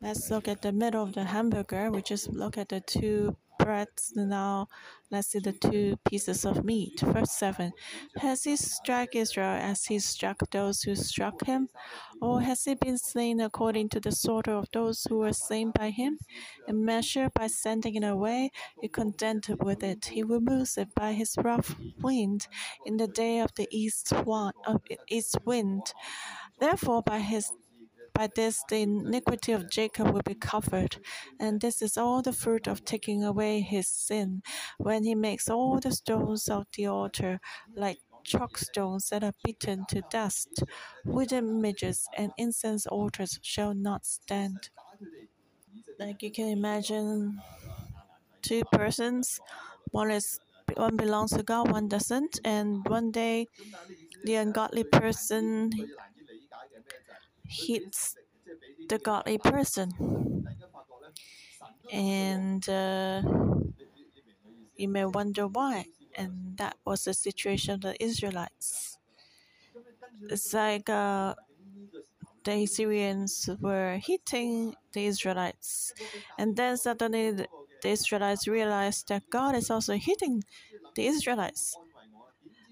Let's 0.00 0.30
look 0.30 0.46
at 0.46 0.62
the 0.62 0.72
middle 0.72 1.02
of 1.02 1.14
the 1.14 1.24
hamburger. 1.24 1.90
We 1.90 2.02
just 2.02 2.28
look 2.28 2.56
at 2.56 2.68
the 2.68 2.80
two 2.80 3.36
breads. 3.66 4.12
Now 4.14 4.68
let's 5.11 5.29
see 5.29 5.40
the 5.40 5.52
two 5.52 5.98
pieces 6.09 6.44
of 6.44 6.64
meat. 6.64 7.00
Verse 7.00 7.33
7 7.33 7.72
Has 8.18 8.44
he 8.44 8.55
struck 8.55 9.16
Israel 9.16 9.59
as 9.72 9.87
he 9.87 9.98
struck 9.98 10.38
those 10.50 10.83
who 10.83 10.94
struck 10.94 11.44
him? 11.44 11.68
Or 12.22 12.40
has 12.42 12.64
he 12.64 12.74
been 12.74 12.96
slain 12.96 13.40
according 13.40 13.88
to 13.90 14.00
the 14.00 14.12
slaughter 14.12 14.52
of 14.52 14.68
those 14.72 15.05
who 15.09 15.18
were 15.18 15.33
slain 15.33 15.72
by 15.72 15.90
him? 15.90 16.18
In 16.68 16.85
measure 16.85 17.29
by 17.35 17.48
sending 17.48 17.96
it 17.96 18.05
away, 18.05 18.52
he 18.81 18.88
contended 18.88 19.62
with 19.64 19.83
it. 19.83 20.07
He 20.07 20.22
removes 20.22 20.79
it 20.79 20.94
by 20.94 21.12
his 21.12 21.37
rough 21.37 21.74
wind 22.00 22.46
in 22.85 22.96
the 22.98 23.09
day 23.09 23.40
of 23.40 23.52
the 23.57 23.66
east, 23.72 24.12
one, 24.24 24.55
of 24.64 24.81
east 25.09 25.38
wind. 25.44 25.92
Therefore, 26.61 27.02
by 27.02 27.18
his 27.18 27.52
by 28.16 28.29
this, 28.35 28.62
the 28.68 28.83
iniquity 28.83 29.52
of 29.52 29.70
Jacob 29.70 30.11
will 30.12 30.22
be 30.22 30.35
covered, 30.35 30.98
and 31.38 31.61
this 31.61 31.83
is 31.83 31.96
all 31.96 32.22
the 32.22 32.33
fruit 32.33 32.66
of 32.66 32.85
taking 32.85 33.22
away 33.24 33.61
his 33.61 33.88
sin, 33.88 34.42
when 34.79 35.05
he 35.05 35.14
makes 35.14 35.48
all 35.48 35.79
the 35.81 35.92
stones 35.92 36.48
of 36.48 36.66
the 36.76 36.87
altar 36.87 37.40
like 37.74 37.98
chalk 38.24 38.59
stones 38.59 39.09
that 39.11 39.22
are 39.22 39.35
beaten 39.44 39.85
to 39.88 40.02
dust. 40.11 40.62
Wooden 41.05 41.48
images 41.59 42.09
and 42.16 42.33
incense 42.37 42.87
altars 42.87 43.38
shall 43.42 43.74
not 43.74 44.07
stand. 44.07 44.70
Like 45.98 46.22
you 46.22 46.31
can 46.31 46.48
imagine, 46.48 47.40
two 48.42 48.62
persons, 48.72 49.40
one 49.90 50.11
is 50.11 50.38
one 50.76 50.96
belongs 50.96 51.33
to 51.33 51.42
God, 51.42 51.70
one 51.70 51.88
doesn't, 51.88 52.40
and 52.44 52.85
one 52.88 53.11
day 53.11 53.46
the 54.24 54.37
ungodly 54.37 54.85
person 54.85 55.70
hits 57.48 58.16
the 58.88 58.98
godly 58.98 59.38
person. 59.38 59.92
And 61.92 62.68
uh, 62.68 63.22
you 64.76 64.88
may 64.88 65.04
wonder 65.04 65.46
why. 65.46 65.87
And 66.16 66.56
that 66.56 66.76
was 66.85 67.04
the 67.04 67.14
situation 67.14 67.74
of 67.74 67.80
the 67.82 68.02
Israelites. 68.02 68.98
It's 70.28 70.52
like 70.54 70.88
uh, 70.88 71.35
the 72.44 72.62
Assyrians 72.62 73.50
were 73.61 73.98
hitting 74.02 74.74
the 74.92 75.06
Israelites. 75.06 75.92
And 76.38 76.56
then 76.56 76.76
suddenly 76.76 77.32
the, 77.32 77.46
the 77.82 77.90
Israelites 77.90 78.48
realized 78.48 79.09
that 79.09 79.28
God 79.30 79.54
is 79.54 79.70
also 79.70 79.94
hitting 79.94 80.42
the 80.94 81.06
Israelites. 81.06 81.76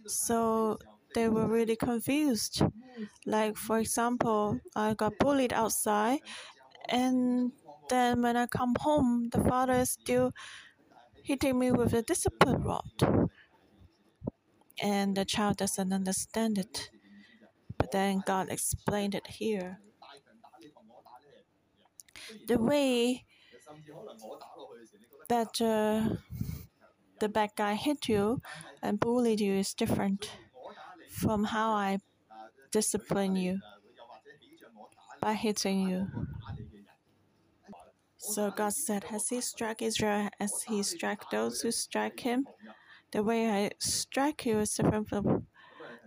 So 0.06 0.78
they 1.14 1.28
were 1.28 1.46
really 1.46 1.76
confused. 1.76 2.62
Like, 3.26 3.56
for 3.56 3.78
example, 3.78 4.60
I 4.76 4.94
got 4.94 5.18
bullied 5.18 5.52
outside, 5.52 6.20
and 6.88 7.52
then 7.90 8.22
when 8.22 8.36
I 8.36 8.46
come 8.46 8.74
home, 8.80 9.28
the 9.32 9.40
father 9.44 9.74
is 9.74 9.90
still 9.92 10.32
hitting 11.22 11.58
me 11.58 11.72
with 11.72 11.94
a 11.94 12.02
discipline 12.02 12.62
rod. 12.62 13.30
And 14.80 15.16
the 15.16 15.24
child 15.24 15.56
doesn't 15.56 15.92
understand 15.92 16.58
it. 16.58 16.90
But 17.78 17.92
then 17.92 18.22
God 18.26 18.48
explained 18.50 19.14
it 19.14 19.26
here. 19.28 19.80
The 22.46 22.58
way 22.58 23.24
that 25.28 25.60
uh, 25.60 26.16
the 27.18 27.28
bad 27.28 27.50
guy 27.56 27.74
hit 27.74 28.08
you 28.08 28.40
and 28.82 29.00
bullied 29.00 29.40
you 29.40 29.54
is 29.54 29.74
different 29.74 30.30
from 31.24 31.44
how 31.44 31.72
I 31.72 31.98
discipline 32.70 33.34
you 33.34 33.60
by 35.22 35.32
hitting 35.32 35.88
you. 35.88 36.06
So 38.18 38.50
God 38.50 38.74
said, 38.74 39.04
Has 39.04 39.28
he 39.30 39.40
struck 39.40 39.80
Israel 39.80 40.28
as 40.38 40.62
he 40.68 40.82
struck 40.82 41.30
those 41.30 41.62
who 41.62 41.70
strike 41.70 42.20
him? 42.20 42.46
The 43.12 43.22
way 43.22 43.50
I 43.50 43.70
strike 43.78 44.44
you 44.44 44.58
is 44.58 44.74
different 44.74 45.08
from 45.08 45.46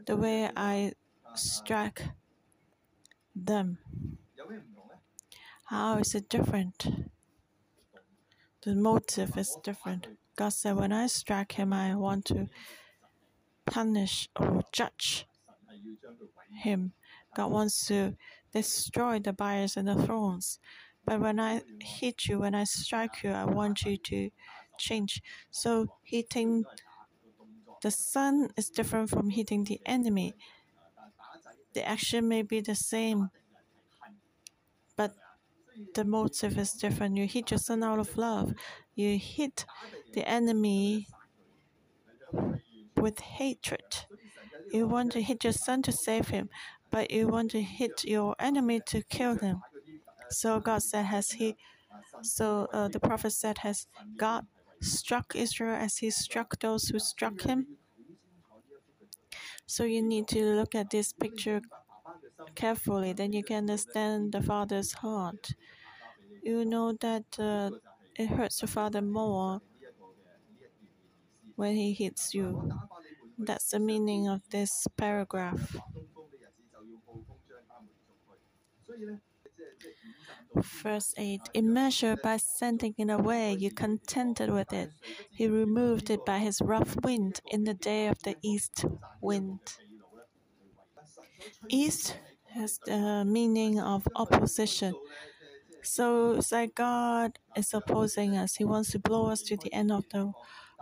the 0.06 0.15
way 0.15 0.49
I 0.56 0.93
strike 1.36 2.03
them. 3.36 3.80
How 5.65 5.97
is 5.97 6.13
it 6.15 6.30
different? 6.30 6.88
The 8.63 8.75
motive 8.75 9.38
is 9.38 9.58
different. 9.63 10.08
God 10.36 10.49
said, 10.49 10.75
When 10.75 10.91
I 10.91 11.08
strike 11.08 11.53
him, 11.53 11.73
I 11.73 11.95
want 11.95 12.25
to 12.25 12.47
punish 13.67 14.30
or 14.39 14.63
judge 14.71 15.27
him. 16.63 16.93
God 17.36 17.51
wants 17.51 17.88
to 17.88 18.15
destroy 18.53 19.19
the 19.19 19.34
buyers 19.34 19.77
and 19.77 19.88
the 19.88 19.95
thrones. 19.95 20.60
But 21.06 21.19
when 21.19 21.39
I 21.39 21.62
hit 21.82 22.27
you, 22.27 22.39
when 22.39 22.56
I 22.56 22.63
strike 22.65 23.23
you, 23.23 23.32
I 23.32 23.45
want 23.45 23.84
you 23.84 23.97
to 23.97 24.30
change. 24.77 25.21
So 25.51 25.88
hitting 26.03 26.65
the 27.82 27.91
son 27.91 28.49
is 28.58 28.69
different 28.69 29.10
from 29.10 29.30
hitting 29.30 29.63
the 29.63 29.80
enemy. 29.86 30.34
The 31.73 31.88
action 31.88 32.27
may 32.27 32.41
be 32.41 32.60
the 32.60 32.75
same, 32.75 33.30
but 34.95 35.13
the 35.95 36.06
motive 36.06 36.58
is 36.58 36.73
different. 36.73 37.17
You 37.17 37.27
hit 37.27 37.51
your 37.51 37.60
son 37.60 37.84
out 37.84 37.99
of 37.99 38.17
love. 38.17 38.53
You 38.95 39.17
hit 39.17 39.65
the 40.13 40.27
enemy 40.27 41.08
with 42.97 43.19
hatred. 43.19 44.05
You 44.71 44.88
want 44.88 45.12
to 45.13 45.21
hit 45.21 45.43
your 45.43 45.53
son 45.53 45.81
to 45.83 45.91
save 45.91 46.29
him, 46.29 46.49
but 46.91 47.12
you 47.12 47.27
want 47.27 47.51
to 47.51 47.62
hit 47.62 48.03
your 48.03 48.36
enemy 48.39 48.81
to 48.88 49.03
kill 49.03 49.36
him. 49.36 49.62
So 50.29 50.60
God 50.60 50.83
said, 50.83 51.05
Has 51.05 51.31
He? 51.31 51.55
So 52.21 52.67
uh, 52.73 52.88
the 52.88 52.99
prophet 52.99 53.31
said, 53.31 53.60
Has 53.60 53.88
God 54.17 54.45
struck 54.81 55.36
Israel 55.36 55.75
as 55.75 55.97
He 55.97 56.10
struck 56.10 56.60
those 56.60 56.89
who 56.89 56.99
struck 56.99 57.41
Him? 57.41 57.77
So 59.65 59.83
you 59.83 60.01
need 60.01 60.27
to 60.29 60.43
look 60.55 60.75
at 60.75 60.89
this 60.89 61.13
picture 61.13 61.62
carefully, 62.55 63.13
then 63.13 63.33
you 63.33 63.43
can 63.43 63.57
understand 63.57 64.31
the 64.31 64.41
father's 64.41 64.93
heart. 64.93 65.53
You 66.43 66.65
know 66.65 66.93
that 67.01 67.25
uh, 67.39 67.71
it 68.15 68.27
hurts 68.27 68.60
the 68.60 68.67
father 68.67 69.01
more 69.01 69.62
when 71.58 71.76
he 71.76 71.93
hits 71.93 72.34
you. 72.34 72.72
That's 73.38 73.72
the 73.72 73.80
meaning 73.80 74.30
of 74.30 74.41
this 74.52 74.88
paragraph. 74.98 75.76
Verse 80.84 81.13
8 81.17 81.50
In 81.54 81.72
measure 81.72 82.17
by 82.17 82.36
sending 82.36 82.93
it 82.98 83.10
away, 83.10 83.54
you 83.54 83.72
contented 83.72 84.50
with 84.50 84.74
it. 84.74 84.91
He 85.32 85.48
removed 85.48 86.10
it 86.10 86.26
by 86.26 86.39
his 86.39 86.62
rough 86.62 86.98
wind 87.02 87.39
in 87.46 87.63
the 87.63 87.74
day 87.74 88.08
of 88.08 88.20
the 88.24 88.36
east 88.41 88.84
wind. 89.22 89.62
East 91.70 92.17
has 92.54 92.80
the 92.86 93.24
meaning 93.26 93.80
of 93.80 94.08
opposition. 94.15 94.93
So 95.84 96.34
it's 96.34 96.52
like 96.52 96.76
God 96.76 97.39
is 97.58 97.74
opposing 97.74 98.38
us. 98.38 98.56
He 98.56 98.65
wants 98.65 98.91
to 98.91 99.00
blow 99.00 99.28
us 99.28 99.41
to 99.43 99.58
the 99.58 99.74
end 99.74 99.91
of 99.91 100.06
the 100.12 100.34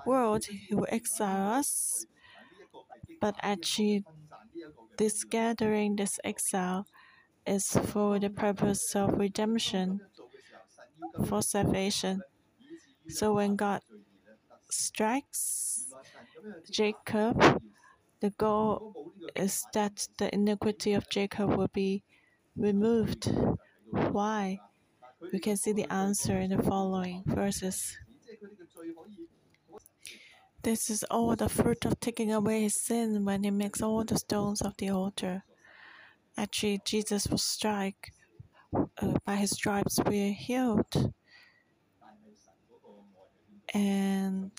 world. 0.06 0.46
He 0.46 0.76
will 0.76 0.88
exile 0.90 1.54
us. 1.54 2.06
But 3.20 3.36
actually, 3.42 4.04
this 4.98 5.24
gathering, 5.24 5.96
this 5.96 6.20
exile, 6.24 6.88
is 7.46 7.78
for 7.92 8.20
the 8.20 8.30
purpose 8.30 8.96
of 8.96 9.18
redemption, 9.18 10.02
for 11.28 11.42
salvation. 11.42 12.22
So 13.10 13.34
when 13.34 13.56
God 13.56 13.82
strikes 14.70 15.94
Jacob, 16.72 17.62
the 18.20 18.32
goal 18.32 19.14
is 19.36 19.66
that 19.74 20.08
the 20.18 20.34
iniquity 20.34 20.94
of 20.94 21.10
Jacob 21.10 21.56
will 21.56 21.70
be 21.74 22.04
removed. 22.56 23.32
Why? 23.92 24.60
We 25.32 25.40
can 25.40 25.58
see 25.58 25.74
the 25.74 25.92
answer 25.92 26.40
in 26.40 26.52
the 26.56 26.64
following 26.64 27.24
verses. 27.26 27.98
This 30.66 30.90
is 30.90 31.04
all 31.12 31.36
the 31.36 31.48
fruit 31.48 31.86
of 31.86 32.00
taking 32.00 32.34
away 32.34 32.64
his 32.64 32.74
sin 32.74 33.24
when 33.24 33.44
he 33.44 33.52
makes 33.52 33.84
all 33.84 34.04
the 34.04 34.18
stones 34.18 34.64
of 34.64 34.76
the 34.78 34.90
altar. 34.90 35.44
Actually, 36.36 36.82
Jesus 36.84 37.28
was 37.28 37.44
struck. 37.44 37.94
Uh, 38.74 39.14
by 39.24 39.36
his 39.36 39.52
stripes, 39.52 40.00
we 40.10 40.28
are 40.28 40.34
healed. 40.34 41.14
And 43.76 44.52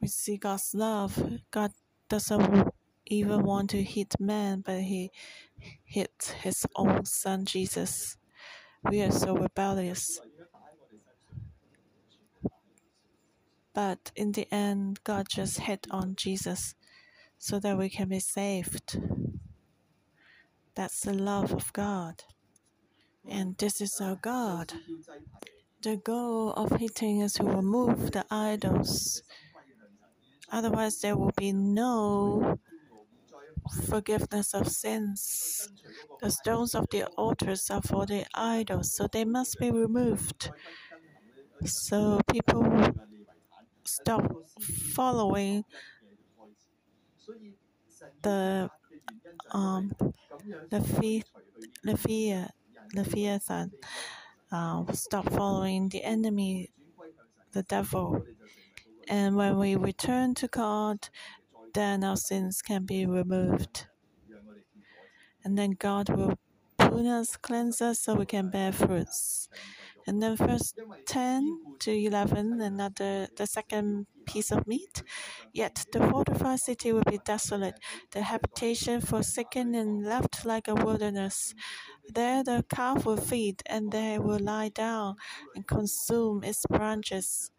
we 0.00 0.08
see 0.08 0.36
God's 0.36 0.74
love. 0.74 1.40
God 1.52 1.70
doesn't 2.08 2.72
even 3.06 3.44
want 3.44 3.70
to 3.70 3.84
hit 3.84 4.16
man, 4.18 4.64
but 4.66 4.80
he 4.80 5.12
hit 5.84 6.34
his 6.42 6.66
own 6.74 7.04
son 7.04 7.44
Jesus. 7.44 8.16
We 8.82 9.00
are 9.02 9.12
so 9.12 9.36
rebellious. 9.36 10.20
But 13.78 14.10
in 14.16 14.32
the 14.32 14.52
end, 14.52 15.04
God 15.04 15.28
just 15.28 15.60
hit 15.60 15.86
on 15.88 16.16
Jesus 16.16 16.74
so 17.38 17.60
that 17.60 17.78
we 17.78 17.88
can 17.88 18.08
be 18.08 18.18
saved. 18.18 19.00
That's 20.74 21.02
the 21.02 21.14
love 21.14 21.52
of 21.52 21.72
God. 21.72 22.24
And 23.30 23.56
this 23.56 23.80
is 23.80 24.00
our 24.00 24.16
God. 24.16 24.72
The 25.80 25.96
goal 25.96 26.54
of 26.54 26.72
hitting 26.72 27.20
is 27.20 27.34
to 27.34 27.44
remove 27.44 28.10
the 28.10 28.24
idols. 28.32 29.22
Otherwise, 30.50 31.00
there 31.00 31.16
will 31.16 31.34
be 31.36 31.52
no 31.52 32.58
forgiveness 33.86 34.54
of 34.54 34.66
sins. 34.66 35.70
The 36.20 36.32
stones 36.32 36.74
of 36.74 36.86
the 36.90 37.04
altars 37.16 37.70
are 37.70 37.82
for 37.82 38.06
the 38.06 38.26
idols, 38.34 38.92
so 38.92 39.06
they 39.06 39.24
must 39.24 39.56
be 39.60 39.70
removed. 39.70 40.50
So 41.64 42.20
people 42.28 42.64
stop 43.88 44.24
following 44.94 45.64
the 48.22 48.70
um, 49.50 49.92
the 50.70 50.80
fear, 50.80 51.22
the 51.82 51.96
fear, 51.96 52.48
the 52.92 53.04
fear 53.04 53.40
that 53.48 53.68
uh, 54.52 54.92
stop 54.92 55.30
following 55.32 55.88
the 55.88 56.02
enemy, 56.04 56.70
the 57.52 57.62
devil. 57.62 58.22
And 59.08 59.36
when 59.36 59.58
we 59.58 59.76
return 59.76 60.34
to 60.36 60.48
God, 60.48 61.08
then 61.74 62.04
our 62.04 62.16
sins 62.16 62.62
can 62.62 62.84
be 62.84 63.06
removed. 63.06 63.86
And 65.44 65.56
then 65.56 65.72
God 65.72 66.10
will 66.10 66.38
prune 66.76 67.06
us, 67.06 67.36
cleanse 67.36 67.80
us, 67.80 68.00
so 68.00 68.14
we 68.14 68.26
can 68.26 68.50
bear 68.50 68.72
fruits. 68.72 69.48
And 70.08 70.22
then 70.22 70.36
first 70.36 70.74
10 71.06 71.76
to 71.80 71.92
11, 71.92 72.60
another, 72.60 73.28
the 73.36 73.46
second 73.46 74.06
piece 74.26 74.50
of 74.50 74.66
meat. 74.66 75.02
Yet 75.52 75.86
the 75.92 76.00
fortified 76.10 76.60
city 76.60 76.92
will 76.92 77.04
be 77.04 77.18
desolate, 77.18 77.78
the 78.12 78.22
habitation 78.22 79.00
forsaken 79.00 79.74
and 79.74 80.04
left 80.04 80.44
like 80.44 80.66
a 80.68 80.74
wilderness. 80.74 81.54
There 82.08 82.42
the 82.44 82.64
calf 82.68 83.06
will 83.06 83.16
feed, 83.18 83.62
and 83.66 83.92
they 83.92 84.18
will 84.18 84.40
lie 84.40 84.70
down 84.70 85.16
and 85.54 85.66
consume 85.66 86.42
its 86.44 86.64
branches. 86.68 87.50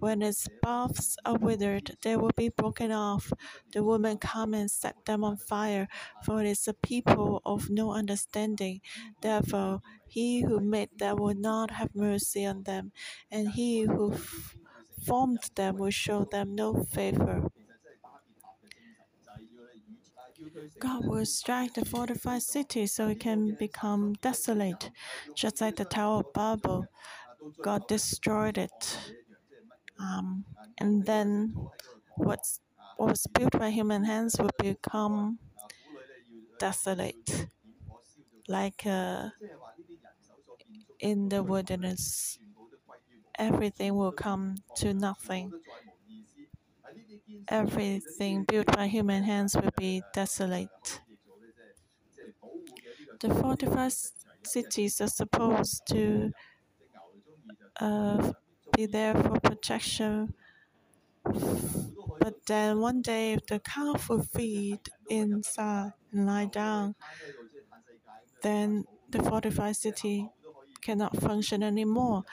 When 0.00 0.22
its 0.22 0.48
boughs 0.62 1.16
are 1.24 1.38
withered, 1.38 1.96
they 2.02 2.16
will 2.16 2.32
be 2.36 2.48
broken 2.48 2.90
off. 2.90 3.32
The 3.72 3.84
woman 3.84 4.18
come 4.18 4.52
and 4.54 4.68
set 4.70 5.04
them 5.06 5.22
on 5.22 5.36
fire, 5.36 5.86
for 6.24 6.40
it 6.40 6.46
is 6.48 6.66
a 6.66 6.74
people 6.74 7.40
of 7.46 7.70
no 7.70 7.92
understanding. 7.92 8.80
Therefore, 9.20 9.82
he 10.08 10.40
who 10.40 10.58
made 10.60 10.98
them 10.98 11.18
will 11.18 11.34
not 11.36 11.70
have 11.72 11.94
mercy 11.94 12.44
on 12.44 12.64
them, 12.64 12.92
and 13.30 13.50
he 13.50 13.82
who 13.82 14.14
f- 14.14 14.56
formed 15.06 15.44
them 15.54 15.76
will 15.76 15.90
show 15.90 16.24
them 16.24 16.54
no 16.56 16.82
favor. 16.84 17.48
God 20.80 21.06
will 21.06 21.26
strike 21.26 21.74
the 21.74 21.84
fortified 21.84 22.42
city 22.42 22.86
so 22.86 23.08
it 23.08 23.20
can 23.20 23.54
become 23.54 24.14
desolate, 24.14 24.90
just 25.36 25.60
like 25.60 25.76
the 25.76 25.84
Tower 25.84 26.20
of 26.20 26.32
Babel. 26.32 26.86
God 27.62 27.86
destroyed 27.88 28.58
it. 28.58 28.98
Um, 30.00 30.44
and 30.78 31.04
then 31.06 31.54
what's, 32.16 32.60
what 32.96 33.10
was 33.10 33.26
built 33.26 33.52
by 33.52 33.70
human 33.70 34.04
hands 34.04 34.36
will 34.38 34.50
become 34.58 35.38
desolate, 36.58 37.48
like 38.48 38.86
uh, 38.86 39.30
in 41.00 41.28
the 41.28 41.42
wilderness. 41.42 42.38
Everything 43.38 43.96
will 43.96 44.12
come 44.12 44.56
to 44.76 44.94
nothing. 44.94 45.52
Everything 47.48 48.44
built 48.44 48.68
by 48.68 48.86
human 48.86 49.24
hands 49.24 49.54
will 49.54 49.70
be 49.76 50.02
desolate. 50.14 51.02
The 53.20 53.32
fortified 53.34 53.92
cities 54.42 55.00
are 55.00 55.06
supposed 55.06 55.86
to 55.90 56.32
uh, 57.80 58.32
be 58.76 58.86
there 58.86 59.14
for 59.14 59.38
protection. 59.40 60.34
But 62.20 62.46
then 62.46 62.78
one 62.80 63.02
day, 63.02 63.32
if 63.32 63.46
the 63.46 63.58
calf 63.58 64.08
will 64.08 64.22
feed 64.22 64.90
inside 65.08 65.92
and 66.12 66.26
lie 66.26 66.44
down, 66.46 66.94
then 68.42 68.84
the 69.08 69.22
fortified 69.22 69.76
city 69.76 70.28
cannot 70.82 71.16
function 71.20 71.62
anymore 71.62 72.24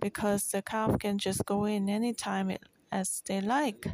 because 0.00 0.50
the 0.50 0.62
calf 0.62 0.98
can 1.00 1.18
just 1.18 1.44
go 1.46 1.64
in 1.66 1.88
anytime 1.88 2.50
it, 2.50 2.64
as 2.92 3.22
they 3.26 3.40
like. 3.40 3.86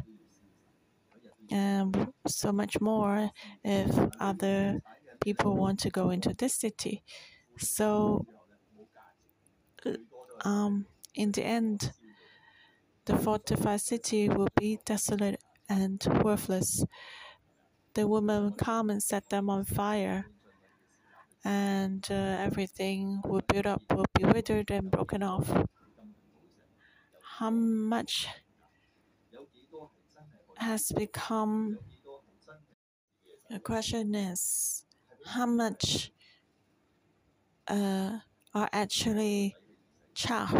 and 1.51 2.11
so 2.27 2.51
much 2.51 2.79
more 2.81 3.29
if 3.63 3.97
other 4.19 4.81
people 5.21 5.55
want 5.55 5.79
to 5.79 5.89
go 5.89 6.09
into 6.09 6.33
this 6.33 6.55
city. 6.55 7.03
So, 7.57 8.25
um, 10.43 10.85
in 11.15 11.31
the 11.31 11.43
end, 11.43 11.93
the 13.05 13.17
fortified 13.17 13.81
city 13.81 14.29
will 14.29 14.49
be 14.59 14.79
desolate 14.85 15.41
and 15.69 16.03
worthless. 16.23 16.85
The 17.93 18.07
woman 18.07 18.53
come 18.53 18.89
and 18.89 19.01
set 19.01 19.29
them 19.29 19.49
on 19.49 19.63
fire, 19.63 20.25
and 21.43 22.05
uh, 22.09 22.37
everything 22.39 23.21
will 23.23 23.41
build 23.47 23.67
up 23.67 23.81
will 23.93 24.05
be 24.13 24.25
withered 24.25 24.71
and 24.71 24.91
broken 24.91 25.23
off. 25.23 25.49
How 27.37 27.49
much 27.49 28.27
has 30.57 30.91
become 30.91 31.77
the 33.49 33.59
question 33.59 34.15
is 34.15 34.83
how 35.25 35.45
much 35.45 36.11
uh, 37.67 38.19
are 38.53 38.69
actually 38.71 39.55
chaff 40.13 40.53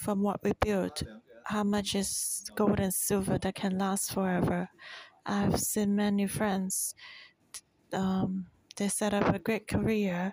from 0.00 0.22
what 0.22 0.42
we 0.42 0.52
build? 0.60 1.02
How 1.44 1.62
much 1.62 1.94
is 1.94 2.50
gold 2.54 2.80
and 2.80 2.92
silver 2.92 3.38
that 3.38 3.54
can 3.54 3.76
last 3.76 4.12
forever? 4.14 4.70
I've 5.26 5.60
seen 5.60 5.94
many 5.94 6.26
friends. 6.26 6.94
Um, 7.92 8.46
they 8.76 8.88
set 8.88 9.12
up 9.12 9.34
a 9.34 9.38
great 9.38 9.68
career 9.68 10.32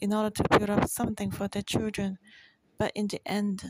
in 0.00 0.14
order 0.14 0.30
to 0.30 0.58
build 0.58 0.70
up 0.70 0.88
something 0.88 1.30
for 1.30 1.46
their 1.46 1.62
children, 1.62 2.18
but 2.78 2.90
in 2.94 3.06
the 3.08 3.20
end, 3.26 3.62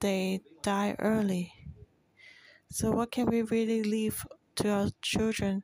they 0.00 0.40
die 0.62 0.96
early. 0.98 1.52
So, 2.68 2.90
what 2.90 3.12
can 3.12 3.26
we 3.26 3.42
really 3.42 3.84
leave 3.84 4.26
to 4.56 4.70
our 4.70 4.88
children? 5.02 5.62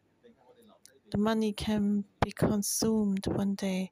The 1.11 1.19
money 1.19 1.53
can 1.53 2.05
be 2.23 2.31
consumed 2.31 3.27
one 3.27 3.57
day, 3.57 3.91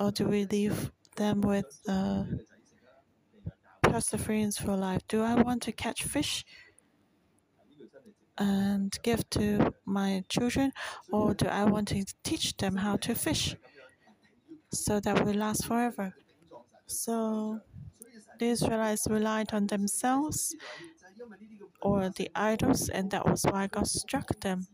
or 0.00 0.10
do 0.10 0.24
we 0.24 0.46
leave 0.46 0.90
them 1.14 1.42
with 1.42 1.80
uh, 1.86 2.24
perseverance 3.92 4.56
for 4.58 4.76
life? 4.76 5.02
Do 5.08 5.22
I 5.22 5.34
want 5.34 5.62
to 5.62 5.72
catch 5.72 6.04
fish 6.04 6.44
and 8.38 8.96
give 9.02 9.28
to 9.30 9.74
my 9.84 10.24
children, 10.28 10.72
or 11.12 11.34
do 11.34 11.46
I 11.46 11.64
want 11.64 11.88
to 11.88 12.04
teach 12.22 12.56
them 12.56 12.76
how 12.76 12.96
to 12.96 13.14
fish 13.14 13.56
so 14.72 15.00
that 15.00 15.24
will 15.24 15.34
last 15.34 15.66
forever? 15.66 16.14
So 16.86 17.60
the 18.38 18.46
Israelites 18.46 19.06
relied 19.10 19.52
on 19.52 19.66
themselves 19.66 20.56
or 21.82 22.08
the 22.10 22.30
idols, 22.34 22.88
and 22.88 23.10
that 23.10 23.26
was 23.26 23.42
why 23.44 23.66
God 23.66 23.86
struck 23.86 24.28
them. 24.40 24.66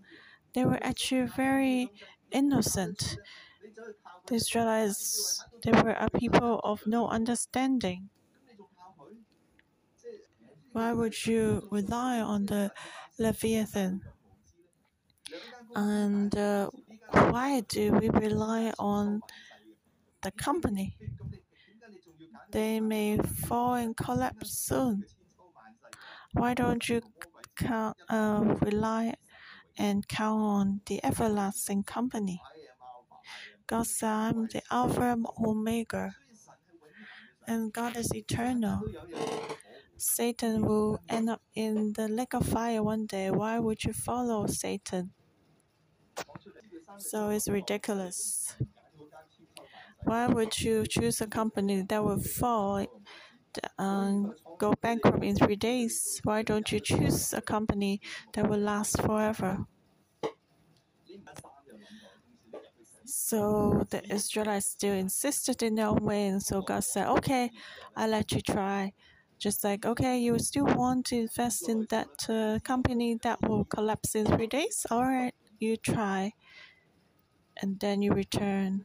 They 0.54 0.64
were 0.64 0.78
actually 0.82 1.26
very 1.26 1.90
innocent. 2.30 3.18
The 4.26 4.34
Israelites, 4.34 5.44
they 5.62 5.72
were 5.72 5.96
a 5.98 6.08
people 6.10 6.60
of 6.64 6.86
no 6.86 7.08
understanding. 7.08 8.10
Why 10.76 10.92
would 10.92 11.16
you 11.24 11.66
rely 11.70 12.20
on 12.20 12.44
the 12.44 12.70
Leviathan? 13.18 14.02
And 15.74 16.36
uh, 16.36 16.68
why 17.32 17.62
do 17.62 17.92
we 17.92 18.10
rely 18.10 18.74
on 18.78 19.22
the 20.20 20.32
company? 20.32 20.98
They 22.52 22.80
may 22.80 23.16
fall 23.16 23.76
and 23.76 23.96
collapse 23.96 24.50
soon. 24.52 25.06
Why 26.32 26.52
don't 26.52 26.86
you 26.86 27.00
count, 27.56 27.96
uh, 28.10 28.56
rely 28.60 29.14
and 29.78 30.06
count 30.06 30.42
on 30.42 30.80
the 30.84 31.02
everlasting 31.02 31.84
company? 31.84 32.42
God 33.66 33.86
said, 33.86 34.10
I'm 34.12 34.46
the 34.48 34.60
Alpha 34.70 35.00
and 35.00 35.26
Omega, 35.42 36.14
and 37.48 37.72
God 37.72 37.96
is 37.96 38.14
eternal. 38.14 38.82
Satan 39.98 40.62
will 40.62 41.00
end 41.08 41.30
up 41.30 41.42
in 41.54 41.92
the 41.94 42.08
lake 42.08 42.34
of 42.34 42.46
fire 42.46 42.82
one 42.82 43.06
day. 43.06 43.30
Why 43.30 43.58
would 43.58 43.84
you 43.84 43.92
follow 43.92 44.46
Satan? 44.46 45.12
So 46.98 47.30
it's 47.30 47.48
ridiculous. 47.48 48.56
Why 50.04 50.26
would 50.26 50.60
you 50.60 50.86
choose 50.86 51.20
a 51.20 51.26
company 51.26 51.82
that 51.82 52.04
will 52.04 52.20
fall 52.20 52.86
and 53.78 54.32
go 54.58 54.74
bankrupt 54.80 55.24
in 55.24 55.36
three 55.36 55.56
days? 55.56 56.20
Why 56.24 56.42
don't 56.42 56.70
you 56.70 56.80
choose 56.80 57.32
a 57.32 57.40
company 57.40 58.00
that 58.34 58.48
will 58.48 58.58
last 58.60 59.00
forever? 59.02 59.66
So 63.04 63.84
the 63.90 64.02
Israelites 64.12 64.72
still 64.72 64.94
insisted 64.94 65.62
in 65.62 65.76
their 65.76 65.86
own 65.88 66.04
way, 66.04 66.26
and 66.26 66.42
so 66.42 66.60
God 66.60 66.84
said, 66.84 67.06
"Okay, 67.18 67.50
I'll 67.96 68.10
let 68.10 68.32
you 68.32 68.40
try." 68.40 68.92
Just 69.38 69.62
like, 69.64 69.84
okay, 69.84 70.18
you 70.18 70.38
still 70.38 70.64
want 70.64 71.06
to 71.06 71.16
invest 71.16 71.68
in 71.68 71.86
that 71.90 72.26
uh, 72.28 72.58
company 72.64 73.18
that 73.22 73.40
will 73.46 73.64
collapse 73.64 74.14
in 74.14 74.26
three 74.26 74.46
days? 74.46 74.86
All 74.90 75.04
right, 75.04 75.34
you 75.58 75.76
try, 75.76 76.32
and 77.60 77.78
then 77.80 78.02
you 78.02 78.12
return. 78.12 78.84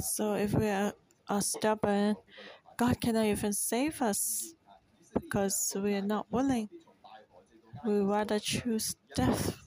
So 0.00 0.34
if 0.34 0.52
we 0.54 0.68
are, 0.68 0.92
are 1.28 1.40
stubborn, 1.40 2.16
God 2.76 3.00
cannot 3.00 3.26
even 3.26 3.52
save 3.52 4.02
us 4.02 4.54
because 5.12 5.76
we 5.76 5.94
are 5.94 6.02
not 6.02 6.26
willing. 6.30 6.68
We 7.86 8.00
rather 8.00 8.38
choose 8.40 8.96
death. 9.14 9.63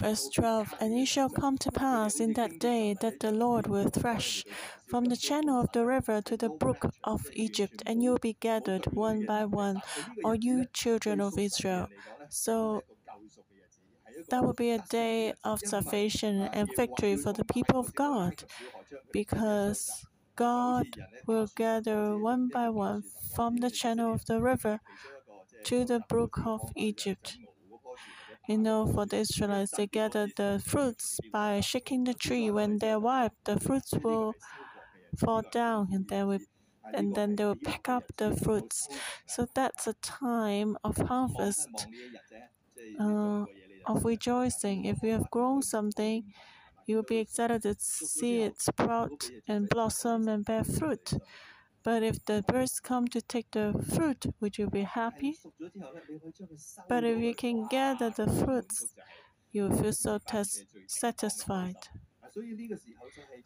Verse 0.00 0.28
12 0.28 0.74
And 0.80 0.94
it 0.94 1.06
shall 1.06 1.28
come 1.28 1.58
to 1.58 1.70
pass 1.70 2.20
in 2.20 2.32
that 2.34 2.58
day 2.58 2.94
that 3.00 3.20
the 3.20 3.30
Lord 3.32 3.66
will 3.66 3.88
thresh 3.88 4.44
from 4.86 5.06
the 5.06 5.16
channel 5.16 5.60
of 5.60 5.72
the 5.72 5.84
river 5.86 6.20
to 6.22 6.36
the 6.36 6.48
brook 6.48 6.90
of 7.04 7.28
Egypt, 7.32 7.82
and 7.86 8.02
you 8.02 8.10
will 8.10 8.18
be 8.18 8.36
gathered 8.40 8.86
one 8.92 9.24
by 9.24 9.44
one, 9.44 9.82
all 10.24 10.34
you 10.34 10.66
children 10.72 11.20
of 11.20 11.38
Israel. 11.38 11.88
So 12.28 12.82
that 14.30 14.42
will 14.44 14.54
be 14.54 14.70
a 14.70 14.78
day 14.90 15.34
of 15.44 15.60
salvation 15.60 16.40
and 16.40 16.68
victory 16.76 17.16
for 17.16 17.32
the 17.32 17.44
people 17.44 17.80
of 17.80 17.94
God, 17.94 18.44
because 19.12 20.04
God 20.36 20.86
will 21.26 21.48
gather 21.56 22.18
one 22.18 22.48
by 22.48 22.68
one 22.70 23.02
from 23.34 23.56
the 23.58 23.70
channel 23.70 24.12
of 24.14 24.24
the 24.26 24.40
river 24.40 24.80
to 25.64 25.84
the 25.84 26.00
brook 26.08 26.38
of 26.44 26.60
Egypt. 26.76 27.36
You 28.48 28.58
know, 28.58 28.86
for 28.86 29.04
the 29.06 29.16
Israelites, 29.18 29.72
they 29.72 29.86
gather 29.88 30.28
the 30.36 30.62
fruits 30.64 31.18
by 31.32 31.60
shaking 31.60 32.04
the 32.04 32.14
tree. 32.14 32.50
When 32.50 32.78
they're 32.78 33.00
ripe, 33.00 33.32
the 33.44 33.58
fruits 33.58 33.92
will 34.04 34.36
fall 35.18 35.42
down, 35.50 35.88
and 35.92 36.06
then 36.08 36.28
we, 36.28 36.40
and 36.94 37.14
then 37.14 37.36
they 37.36 37.44
will 37.44 37.56
pick 37.56 37.88
up 37.88 38.04
the 38.18 38.36
fruits. 38.36 38.88
So 39.26 39.46
that's 39.54 39.86
a 39.86 39.94
time 39.94 40.76
of 40.84 40.96
harvest, 40.98 41.88
uh, 42.98 43.44
of 43.86 44.04
rejoicing. 44.04 44.84
If 44.84 45.02
you 45.02 45.12
have 45.12 45.30
grown 45.30 45.62
something, 45.62 46.24
you 46.86 46.96
will 46.96 47.04
be 47.04 47.18
excited 47.18 47.62
to 47.62 47.76
see 47.78 48.42
it 48.42 48.60
sprout 48.60 49.30
and 49.48 49.68
blossom 49.68 50.28
and 50.28 50.44
bear 50.44 50.64
fruit. 50.64 51.12
But 51.84 52.02
if 52.02 52.24
the 52.24 52.42
birds 52.46 52.80
come 52.80 53.08
to 53.08 53.20
take 53.20 53.50
the 53.52 53.74
fruit, 53.94 54.26
would 54.40 54.58
you 54.58 54.68
be 54.68 54.82
happy? 54.82 55.38
But 56.88 57.04
if 57.04 57.18
you 57.18 57.34
can 57.34 57.66
gather 57.68 58.10
the 58.10 58.26
fruits, 58.26 58.94
you 59.52 59.64
will 59.64 59.76
feel 59.76 59.92
so 59.92 60.18
satisfied. 60.86 61.76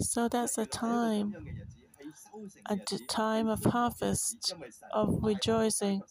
So 0.00 0.28
that's 0.28 0.58
a 0.58 0.66
time, 0.66 1.34
a 2.66 2.76
time 3.08 3.48
of 3.48 3.64
harvest, 3.64 4.54
of 4.92 5.18
rejoicing, 5.22 6.02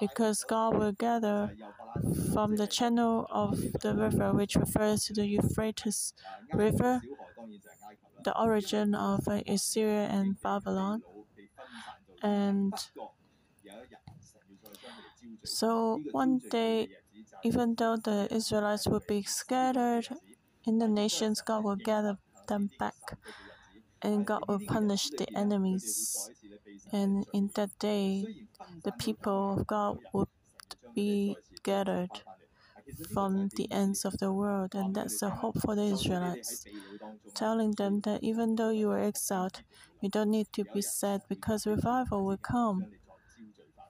because 0.00 0.44
God 0.44 0.76
will 0.78 0.92
gather 0.92 1.54
from 2.32 2.56
the 2.56 2.66
channel 2.66 3.26
of 3.30 3.58
the 3.82 3.94
river, 3.94 4.32
which 4.32 4.56
refers 4.56 5.04
to 5.04 5.12
the 5.14 5.26
Euphrates 5.26 6.14
River, 6.52 7.02
the 8.24 8.38
origin 8.38 8.94
of 8.94 9.26
Assyria 9.28 10.06
and 10.08 10.40
Babylon. 10.40 11.02
And 12.22 12.74
so 15.44 16.00
one 16.12 16.40
day, 16.50 16.88
even 17.44 17.74
though 17.74 17.96
the 17.96 18.28
Israelites 18.30 18.86
will 18.86 19.02
be 19.06 19.22
scattered 19.22 20.08
in 20.66 20.78
the 20.78 20.88
nations, 20.88 21.40
God 21.40 21.64
will 21.64 21.76
gather 21.76 22.18
them 22.48 22.70
back 22.78 23.18
and 24.02 24.26
God 24.26 24.44
will 24.48 24.60
punish 24.66 25.10
the 25.10 25.26
enemies. 25.36 26.30
And 26.92 27.26
in 27.32 27.50
that 27.54 27.70
day, 27.78 28.24
the 28.84 28.92
people 28.92 29.58
of 29.58 29.66
God 29.66 29.98
would 30.12 30.28
be 30.94 31.36
gathered 31.62 32.22
from 33.12 33.48
the 33.56 33.70
ends 33.70 34.04
of 34.04 34.18
the 34.18 34.32
world, 34.32 34.74
and 34.74 34.94
that's 34.94 35.20
the 35.20 35.30
hope 35.30 35.60
for 35.60 35.74
the 35.76 35.84
Israelites, 35.84 36.64
telling 37.34 37.72
them 37.72 38.00
that 38.02 38.22
even 38.24 38.56
though 38.56 38.70
you 38.70 38.90
are 38.90 39.00
exiled, 39.00 39.62
you 40.00 40.08
don't 40.08 40.30
need 40.30 40.48
to 40.54 40.64
be 40.64 40.82
sad 40.82 41.22
because 41.28 41.66
revival 41.66 42.24
will 42.26 42.38
come. 42.38 42.86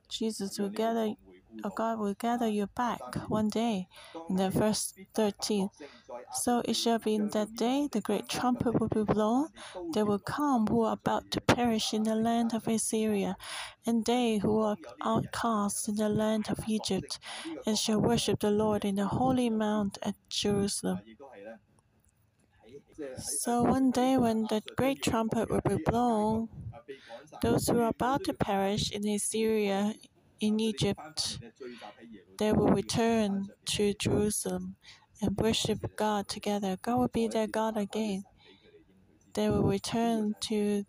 Jesus 0.09 0.59
will 0.59 0.71
gather, 0.71 1.15
God 1.77 1.99
will 1.99 2.15
gather 2.15 2.49
you 2.49 2.67
back 2.67 3.01
one 3.29 3.49
day. 3.49 3.89
In 4.29 4.37
the 4.37 4.51
verse 4.51 4.95
13. 5.15 5.69
So 6.33 6.63
it 6.65 6.75
shall 6.75 6.99
be 6.99 7.15
in 7.15 7.29
that 7.29 7.55
day 7.57 7.89
the 7.91 8.01
great 8.01 8.29
trumpet 8.29 8.79
will 8.79 8.89
be 8.89 9.05
blown. 9.05 9.49
There 9.93 10.05
will 10.05 10.19
come 10.19 10.67
who 10.67 10.83
are 10.83 10.95
about 10.95 11.31
to 11.33 11.41
perish 11.41 11.93
in 11.93 12.03
the 12.05 12.15
land 12.15 12.55
of 12.55 12.69
Assyria, 12.69 13.37
and 13.87 14.05
they 14.05 14.39
who 14.39 14.61
are 14.61 14.77
outcast 15.03 15.89
in 15.89 15.97
the 15.97 16.09
land 16.09 16.49
of 16.49 16.61
Egypt, 16.69 17.19
and 17.67 17.79
shall 17.79 18.01
worship 18.01 18.41
the 18.41 18.51
Lord 18.51 18.85
in 18.85 18.97
the 18.97 19.07
holy 19.07 19.51
mount 19.51 19.99
at 20.03 20.15
Jerusalem. 20.29 21.01
So 23.19 23.63
one 23.63 23.91
day 23.91 24.17
when 24.17 24.45
the 24.45 24.63
great 24.77 25.03
trumpet 25.03 25.51
will 25.51 25.61
be 25.61 25.83
blown, 25.85 26.49
those 27.41 27.69
who 27.69 27.81
are 27.81 27.89
about 27.89 28.25
to 28.25 28.35
perish 28.35 28.91
in 28.91 29.07
Assyria, 29.09 29.95
in 30.43 30.59
Egypt, 30.59 31.39
they 32.39 32.53
will 32.53 32.69
return 32.69 33.49
to 33.67 33.95
Jerusalem 33.95 34.75
and 35.21 35.37
worship 35.39 35.79
God 35.97 36.29
together. 36.29 36.77
God 36.83 36.99
will 36.99 37.09
be 37.09 37.29
their 37.29 37.47
God 37.47 37.77
again. 37.77 38.25
They 39.35 39.49
will 39.49 39.63
return 39.63 40.35
to 40.41 40.85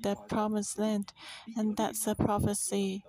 the 0.00 0.16
promised 0.28 0.78
land, 0.78 1.12
and 1.54 1.76
that's 1.76 2.06
a 2.06 2.14
prophecy 2.14 3.04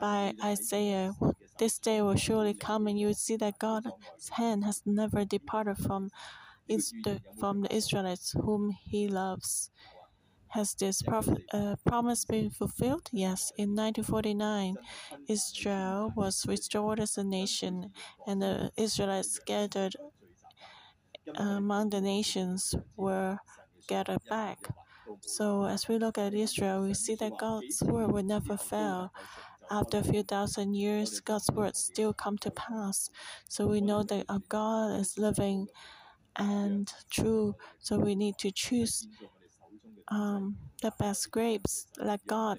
by 0.00 0.32
Isaiah. 0.42 1.12
This 1.58 1.78
day 1.78 2.00
will 2.00 2.16
surely 2.16 2.54
come, 2.54 2.86
and 2.86 2.98
you 2.98 3.08
will 3.08 3.14
see 3.14 3.36
that 3.36 3.58
God's 3.58 4.30
hand 4.30 4.64
has 4.64 4.80
never 4.86 5.26
departed 5.26 5.76
from, 5.76 6.10
from 7.38 7.60
the 7.60 7.74
Israelites 7.74 8.32
whom 8.32 8.74
He 8.82 9.08
loves. 9.08 9.70
Has 10.52 10.74
this 10.74 11.00
prophet, 11.02 11.42
uh, 11.52 11.76
promise 11.86 12.24
been 12.24 12.50
fulfilled? 12.50 13.08
Yes. 13.12 13.52
In 13.56 13.74
1949, 13.74 14.76
Israel 15.28 16.12
was 16.14 16.44
restored 16.46 17.00
as 17.00 17.16
a 17.16 17.24
nation, 17.24 17.92
and 18.26 18.42
the 18.42 18.70
Israelites 18.76 19.38
gathered 19.46 19.96
among 21.36 21.90
the 21.90 22.00
nations 22.00 22.74
were 22.96 23.38
gathered 23.88 24.22
back. 24.28 24.58
So, 25.20 25.64
as 25.64 25.88
we 25.88 25.98
look 25.98 26.18
at 26.18 26.34
Israel, 26.34 26.82
we 26.82 26.94
see 26.94 27.14
that 27.16 27.38
God's 27.38 27.82
word 27.82 28.12
will 28.12 28.22
never 28.22 28.56
fail. 28.56 29.12
After 29.70 29.98
a 29.98 30.04
few 30.04 30.22
thousand 30.22 30.74
years, 30.74 31.20
God's 31.20 31.50
word 31.50 31.76
still 31.76 32.12
come 32.12 32.36
to 32.38 32.50
pass. 32.50 33.08
So 33.48 33.66
we 33.66 33.80
know 33.80 34.02
that 34.02 34.26
our 34.28 34.42
God 34.48 35.00
is 35.00 35.16
living 35.16 35.68
and 36.36 36.92
true. 37.10 37.54
So 37.78 37.98
we 37.98 38.14
need 38.14 38.36
to 38.38 38.50
choose 38.50 39.06
um, 40.12 40.56
the 40.82 40.92
best 40.98 41.30
grapes. 41.30 41.86
Let 41.98 42.26
God 42.26 42.58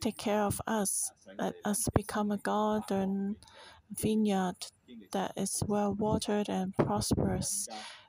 take 0.00 0.18
care 0.18 0.42
of 0.42 0.60
us. 0.66 1.12
Let 1.38 1.54
us 1.64 1.88
become 1.94 2.32
a 2.32 2.38
garden 2.38 3.36
vineyard 3.92 4.56
that 5.12 5.32
is 5.36 5.62
well 5.66 5.94
watered 5.94 6.48
and 6.48 6.74
prosperous. 6.76 7.68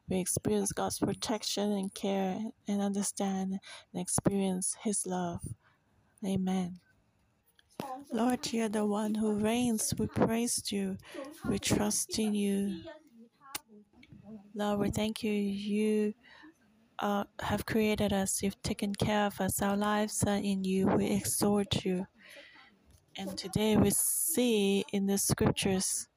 We 0.10 0.20
experience 0.20 0.72
God's 0.72 1.00
protection 1.00 1.72
and 1.72 1.94
care 1.94 2.40
and 2.68 2.82
understand 2.82 3.60
and 3.94 4.02
experience 4.02 4.76
His 4.84 5.06
love. 5.06 5.42
Amen. 6.26 6.80
Lord, 8.12 8.52
you 8.52 8.66
are 8.66 8.70
the 8.70 8.86
one 8.86 9.16
who 9.16 9.34
reigns. 9.34 9.94
We 9.98 10.08
praise 10.08 10.72
you. 10.72 10.98
We 11.48 11.60
trust 11.60 12.18
in 12.18 12.34
you. 12.34 12.82
Lord, 14.56 14.80
we 14.80 14.90
thank 14.90 15.24
you. 15.24 15.32
You 15.32 16.14
uh, 17.02 17.24
have 17.42 17.66
created 17.66 18.14
us, 18.14 18.44
you've 18.44 18.62
taken 18.62 18.94
care 18.94 19.26
of 19.26 19.40
us. 19.42 19.62
Our 19.62 19.78
lives 19.78 20.24
are 20.24 20.36
in 20.36 20.64
you. 20.64 20.88
We 20.88 21.08
exhort 21.08 21.86
you. 21.86 22.08
And 23.18 23.38
today 23.38 23.78
we 23.78 23.90
see 23.92 24.86
in 24.94 25.08
the 25.08 25.18
scriptures 25.18 26.08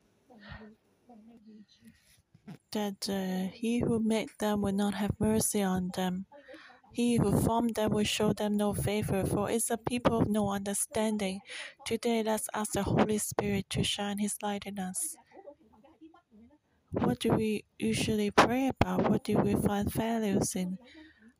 that 2.73 3.09
uh, 3.09 3.51
he 3.53 3.81
who 3.81 3.99
made 4.01 4.31
them 4.39 4.63
will 4.63 4.73
not 4.73 4.95
have 4.95 5.13
mercy 5.19 5.63
on 5.63 5.91
them. 5.95 6.27
He 6.93 7.17
who 7.17 7.41
formed 7.41 7.75
them 7.75 7.93
will 7.93 8.05
show 8.05 8.33
them 8.33 8.57
no 8.57 8.75
favor, 8.75 9.25
for 9.25 9.51
it's 9.51 9.71
a 9.71 9.79
people 9.79 10.21
of 10.21 10.29
no 10.29 10.51
understanding. 10.51 11.41
Today, 11.87 12.23
let's 12.23 12.49
ask 12.55 12.73
the 12.73 12.83
Holy 12.83 13.19
Spirit 13.19 13.71
to 13.71 13.83
shine 13.83 14.19
His 14.19 14.37
light 14.43 14.65
in 14.67 14.79
us. 14.79 15.17
What 16.93 17.21
do 17.21 17.33
we 17.33 17.65
usually 17.79 18.31
pray 18.31 18.69
about? 18.69 19.09
What 19.09 19.25
do 19.25 19.39
we 19.39 19.55
find 19.55 19.91
values 19.91 20.55
in? 20.55 20.79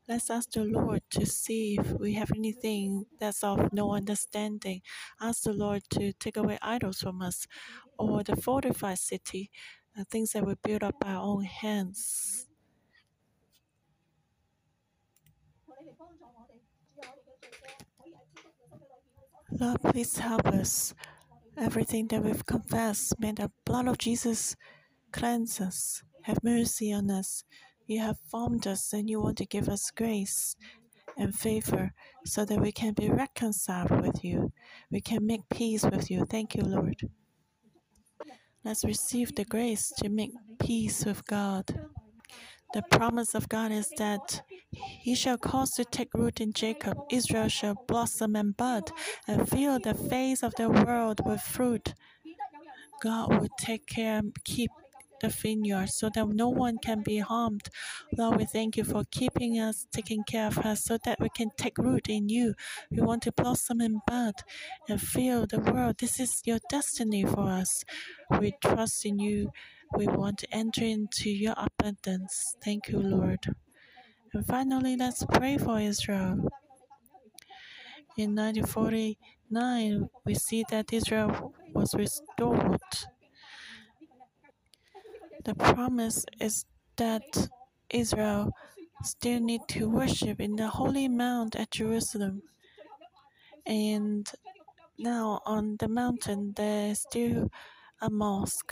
Let's 0.07 0.29
ask 0.29 0.51
the 0.51 0.63
Lord 0.63 1.01
to 1.11 1.25
see 1.25 1.77
if 1.79 1.93
we 1.93 2.13
have 2.13 2.31
anything 2.35 3.05
that's 3.19 3.43
of 3.43 3.71
no 3.71 3.93
understanding. 3.93 4.81
Ask 5.21 5.43
the 5.43 5.53
Lord 5.53 5.83
to 5.91 6.11
take 6.13 6.37
away 6.37 6.57
idols 6.61 6.99
from 6.99 7.21
us 7.21 7.47
or 7.97 8.23
the 8.23 8.35
fortified 8.35 8.97
city, 8.97 9.51
the 9.95 10.05
things 10.05 10.31
that 10.31 10.45
we 10.45 10.55
build 10.63 10.83
up 10.83 10.99
by 10.99 11.11
our 11.11 11.23
own 11.23 11.43
hands. 11.43 12.47
Lord, 19.51 19.81
please 19.83 20.17
help 20.17 20.47
us. 20.47 20.93
Everything 21.55 22.07
that 22.07 22.23
we've 22.23 22.45
confessed, 22.45 23.19
may 23.19 23.31
the 23.31 23.51
blood 23.65 23.87
of 23.87 23.99
Jesus 23.99 24.55
cleanse 25.13 25.61
us. 25.61 26.03
Have 26.23 26.43
mercy 26.43 26.91
on 26.91 27.09
us. 27.09 27.43
You 27.87 28.01
have 28.01 28.17
formed 28.29 28.67
us 28.67 28.91
and 28.91 29.09
you 29.09 29.21
want 29.21 29.37
to 29.37 29.45
give 29.45 29.69
us 29.69 29.91
grace 29.91 30.55
and 31.17 31.33
favor 31.33 31.93
so 32.25 32.43
that 32.45 32.59
we 32.59 32.71
can 32.71 32.93
be 32.93 33.09
reconciled 33.09 34.01
with 34.01 34.23
you. 34.23 34.51
We 34.91 34.99
can 35.01 35.25
make 35.25 35.47
peace 35.49 35.83
with 35.83 36.09
you. 36.09 36.25
Thank 36.25 36.55
you, 36.55 36.63
Lord. 36.63 37.09
Let's 38.65 38.83
receive 38.83 39.35
the 39.35 39.45
grace 39.45 39.91
to 39.97 40.09
make 40.09 40.31
peace 40.59 41.05
with 41.05 41.25
God. 41.27 41.65
The 42.73 42.81
promise 42.81 43.35
of 43.35 43.49
God 43.49 43.71
is 43.71 43.89
that 43.97 44.41
He 44.71 45.13
shall 45.13 45.37
cause 45.37 45.71
to 45.71 45.85
take 45.85 46.13
root 46.15 46.41
in 46.41 46.53
Jacob, 46.53 46.97
Israel 47.11 47.49
shall 47.49 47.75
blossom 47.87 48.35
and 48.35 48.57
bud, 48.57 48.89
and 49.27 49.47
fill 49.47 49.79
the 49.79 49.93
face 49.93 50.41
of 50.41 50.55
the 50.55 50.69
world 50.69 51.21
with 51.25 51.41
fruit. 51.41 51.93
God 53.01 53.29
will 53.29 53.49
take 53.59 53.85
care 53.85 54.19
and 54.19 54.33
keep 54.43 54.71
the 55.23 55.29
vineyard 55.29 55.89
so 55.89 56.09
that 56.13 56.27
no 56.27 56.49
one 56.49 56.77
can 56.77 57.01
be 57.01 57.17
harmed. 57.17 57.69
Lord, 58.17 58.37
we 58.37 58.45
thank 58.45 58.75
you 58.75 58.83
for 58.83 59.03
keeping 59.09 59.57
us, 59.57 59.87
taking 59.91 60.23
care 60.25 60.47
of 60.47 60.57
us 60.59 60.83
so 60.83 60.97
that 61.05 61.19
we 61.21 61.29
can 61.29 61.49
take 61.57 61.77
root 61.77 62.09
in 62.09 62.27
you. 62.27 62.53
We 62.91 63.01
want 63.01 63.23
to 63.23 63.31
blossom 63.31 63.79
and 63.79 64.01
bud 64.05 64.35
and 64.89 65.01
fill 65.01 65.47
the 65.47 65.61
world. 65.61 65.97
This 65.99 66.19
is 66.19 66.41
your 66.43 66.59
destiny 66.69 67.23
for 67.23 67.47
us. 67.47 67.85
We 68.37 68.53
trust 68.61 69.05
in 69.05 69.17
you. 69.17 69.51
We 69.95 70.07
want 70.07 70.39
to 70.39 70.53
enter 70.53 70.83
into 70.83 71.29
your 71.29 71.55
abundance. 71.57 72.57
Thank 72.61 72.89
you, 72.89 72.99
Lord. 72.99 73.45
And 74.33 74.45
finally, 74.45 74.97
let's 74.97 75.23
pray 75.31 75.57
for 75.57 75.79
Israel. 75.79 76.49
In 78.17 78.35
1949, 78.35 80.09
we 80.25 80.33
see 80.35 80.65
that 80.69 80.91
Israel 80.91 81.53
was 81.73 81.95
restored. 81.95 82.81
The 85.45 85.55
promise 85.55 86.25
is 86.39 86.65
that 86.95 87.49
Israel 87.89 88.51
still 89.03 89.39
need 89.41 89.61
to 89.69 89.89
worship 89.89 90.39
in 90.39 90.55
the 90.55 90.67
holy 90.67 91.07
mount 91.09 91.55
at 91.55 91.71
Jerusalem. 91.71 92.41
And 93.65 94.29
now 94.97 95.41
on 95.45 95.75
the 95.79 95.89
mountain 95.89 96.53
there's 96.55 96.99
still 97.01 97.49
a 98.01 98.09
mosque. 98.09 98.71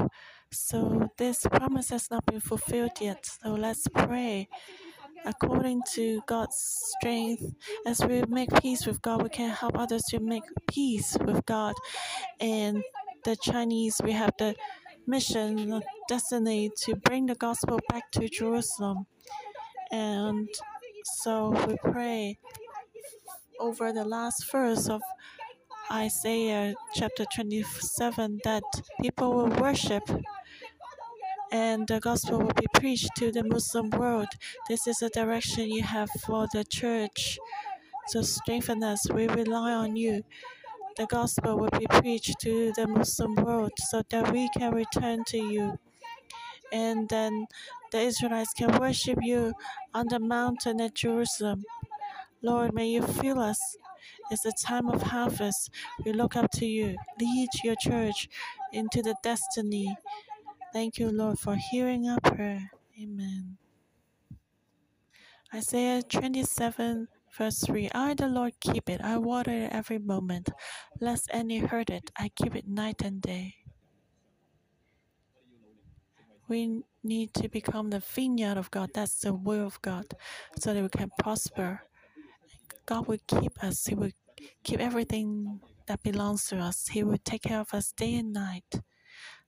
So 0.51 1.09
this 1.17 1.45
promise 1.45 1.89
has 1.89 2.09
not 2.09 2.25
been 2.25 2.39
fulfilled 2.39 2.91
yet. 3.01 3.25
So 3.25 3.53
let's 3.53 3.87
pray. 3.87 4.47
According 5.25 5.81
to 5.93 6.21
God's 6.25 6.57
strength, 6.97 7.43
as 7.85 7.99
we 8.03 8.23
make 8.27 8.49
peace 8.61 8.87
with 8.87 9.01
God, 9.01 9.21
we 9.21 9.29
can 9.29 9.49
help 9.51 9.77
others 9.77 10.03
to 10.09 10.19
make 10.19 10.43
peace 10.67 11.15
with 11.25 11.45
God. 11.45 11.75
And 12.39 12.83
the 13.23 13.35
Chinese, 13.35 14.01
we 14.03 14.13
have 14.13 14.33
the 14.39 14.55
mission, 15.07 15.81
destiny 16.07 16.71
to 16.77 16.95
bring 16.95 17.25
the 17.27 17.35
gospel 17.35 17.79
back 17.89 18.11
to 18.11 18.29
Jerusalem. 18.29 19.07
And 19.91 20.49
so 21.03 21.51
we 21.67 21.77
pray 21.77 22.39
over 23.59 23.91
the 23.93 24.05
last 24.05 24.51
verse 24.51 24.89
of 24.89 25.01
Isaiah 25.91 26.73
chapter 26.95 27.25
27 27.25 28.39
that 28.43 28.63
people 29.01 29.33
will 29.33 29.49
worship 29.61 30.03
and 31.51 31.87
the 31.87 31.99
gospel 31.99 32.39
will 32.39 32.53
be 32.53 32.67
preached 32.73 33.09
to 33.17 33.31
the 33.31 33.43
Muslim 33.43 33.89
world. 33.89 34.29
This 34.69 34.87
is 34.87 34.97
the 34.97 35.09
direction 35.09 35.69
you 35.69 35.83
have 35.83 36.09
for 36.25 36.47
the 36.53 36.63
church. 36.63 37.37
So 38.07 38.21
strengthen 38.21 38.83
us. 38.83 39.09
We 39.11 39.27
rely 39.27 39.73
on 39.73 39.95
you. 39.95 40.23
The 40.97 41.05
gospel 41.07 41.57
will 41.57 41.69
be 41.79 41.87
preached 41.87 42.39
to 42.41 42.73
the 42.75 42.87
Muslim 42.87 43.35
world 43.35 43.71
so 43.77 44.01
that 44.09 44.31
we 44.31 44.49
can 44.49 44.73
return 44.73 45.23
to 45.25 45.37
you. 45.37 45.79
And 46.71 47.09
then 47.09 47.47
the 47.91 47.99
Israelites 47.99 48.53
can 48.53 48.77
worship 48.79 49.19
you 49.21 49.53
on 49.93 50.07
the 50.09 50.19
mountain 50.19 50.79
at 50.81 50.95
Jerusalem. 50.95 51.63
Lord, 52.41 52.73
may 52.73 52.87
you 52.87 53.03
fill 53.03 53.39
us. 53.39 53.77
It's 54.31 54.43
the 54.43 54.53
time 54.53 54.89
of 54.89 55.01
harvest. 55.01 55.69
We 56.03 56.13
look 56.13 56.35
up 56.35 56.51
to 56.51 56.65
you. 56.65 56.95
Lead 57.19 57.49
your 57.63 57.75
church 57.79 58.29
into 58.71 59.01
the 59.01 59.15
destiny. 59.21 59.95
Thank 60.73 60.97
you, 60.97 61.11
Lord, 61.11 61.39
for 61.39 61.55
hearing 61.55 62.07
our 62.09 62.19
prayer. 62.21 62.71
Amen. 63.01 63.57
Isaiah 65.53 66.01
27, 66.01 67.09
verse 67.37 67.59
3 67.59 67.89
I, 67.93 68.13
the 68.13 68.27
Lord, 68.27 68.53
keep 68.59 68.89
it. 68.89 69.01
I 69.01 69.17
water 69.17 69.51
it 69.51 69.71
every 69.71 69.99
moment. 69.99 70.49
Lest 70.99 71.29
any 71.31 71.59
hurt 71.59 71.89
it, 71.89 72.11
I 72.17 72.29
keep 72.35 72.55
it 72.55 72.67
night 72.67 73.01
and 73.03 73.21
day. 73.21 73.55
We 76.47 76.83
need 77.03 77.33
to 77.35 77.47
become 77.47 77.89
the 77.89 77.99
vineyard 77.99 78.57
of 78.57 78.69
God. 78.71 78.89
That's 78.93 79.19
the 79.19 79.33
will 79.33 79.65
of 79.65 79.81
God, 79.81 80.05
so 80.59 80.73
that 80.73 80.83
we 80.83 80.89
can 80.89 81.09
prosper. 81.19 81.83
God 82.85 83.07
will 83.07 83.19
keep 83.27 83.63
us. 83.63 83.85
He 83.85 83.95
will 83.95 84.11
keep 84.63 84.79
everything 84.79 85.61
that 85.87 86.03
belongs 86.03 86.47
to 86.47 86.57
us. 86.57 86.87
He 86.87 87.03
will 87.03 87.19
take 87.23 87.43
care 87.43 87.61
of 87.61 87.73
us 87.73 87.93
day 87.93 88.15
and 88.15 88.33
night. 88.33 88.81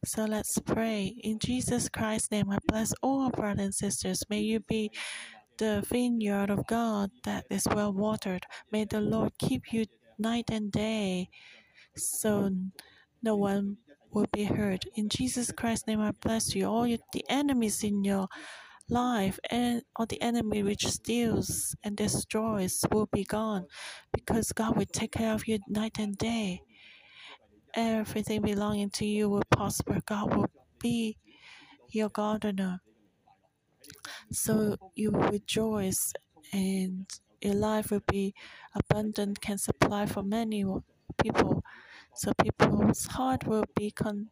So 0.06 0.26
let's 0.26 0.60
pray. 0.60 1.16
In 1.24 1.40
Jesus 1.40 1.90
Christ's 1.90 2.32
name, 2.32 2.50
I 2.50 2.58
bless 2.68 2.94
all 3.02 3.22
our 3.22 3.32
brothers 3.32 3.64
and 3.64 3.74
sisters. 3.74 4.24
May 4.30 4.42
you 4.42 4.60
be 4.60 4.92
the 5.58 5.84
vineyard 5.88 6.50
of 6.50 6.66
God 6.68 7.12
that 7.24 7.46
is 7.50 7.68
well 7.68 7.94
watered. 7.94 8.46
May 8.72 8.86
the 8.86 9.02
Lord 9.02 9.32
keep 9.38 9.74
you 9.74 9.86
night 10.18 10.50
and 10.52 10.72
day 10.72 11.30
so 11.96 12.50
no 13.22 13.36
one 13.36 13.78
will 14.12 14.28
be 14.32 14.44
hurt. 14.44 14.84
In 14.96 15.10
Jesus 15.10 15.52
Christ's 15.52 15.88
name, 15.88 16.02
I 16.02 16.12
bless 16.12 16.56
you. 16.56 16.68
All 16.68 16.84
the 16.84 17.26
enemies 17.30 17.84
in 17.84 18.04
your 18.04 18.28
life 18.90 19.40
and 19.50 19.82
all 19.96 20.06
the 20.06 20.22
enemy 20.22 20.64
which 20.64 20.88
steals 20.88 21.76
and 21.84 21.96
destroys 21.96 22.84
will 22.92 23.08
be 23.12 23.24
gone 23.24 23.66
because 24.14 24.52
God 24.52 24.76
will 24.78 24.86
take 24.86 25.14
care 25.14 25.34
of 25.34 25.48
you 25.48 25.60
night 25.68 25.98
and 26.00 26.18
day. 26.18 26.62
Everything 27.76 28.42
belonging 28.42 28.92
to 28.92 29.06
you 29.06 29.30
will 29.30 29.44
prosper. 29.50 30.00
God 30.06 30.36
will 30.36 30.50
be 30.80 31.18
your 31.90 32.10
gardener. 32.10 32.82
So 34.32 34.78
you 34.96 35.12
will 35.12 35.30
rejoice 35.30 36.14
and 36.52 37.06
your 37.42 37.56
life 37.56 37.92
will 37.92 38.04
be 38.08 38.34
abundant, 38.76 39.42
can 39.42 39.58
supply 39.58 40.06
for 40.06 40.24
many 40.24 40.66
people. 41.22 41.64
So 42.16 42.32
people's 42.42 43.06
heart 43.08 43.46
will 43.46 43.66
be 43.76 43.92
content 43.92 44.32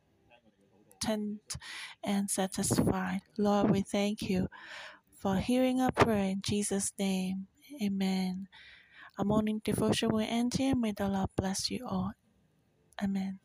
and 2.03 2.29
satisfied. 2.29 3.21
Lord, 3.37 3.71
we 3.71 3.81
thank 3.81 4.21
you 4.21 4.47
for 5.19 5.37
hearing 5.37 5.81
our 5.81 5.91
prayer 5.91 6.25
in 6.25 6.41
Jesus' 6.41 6.93
name. 6.97 7.47
Amen. 7.81 8.47
A 9.19 9.23
morning 9.25 9.61
devotion 9.63 10.09
will 10.09 10.25
end 10.27 10.53
here. 10.55 10.75
May 10.75 10.93
the 10.93 11.07
Lord 11.07 11.29
bless 11.35 11.69
you 11.69 11.85
all. 11.87 12.13
Amen. 13.03 13.39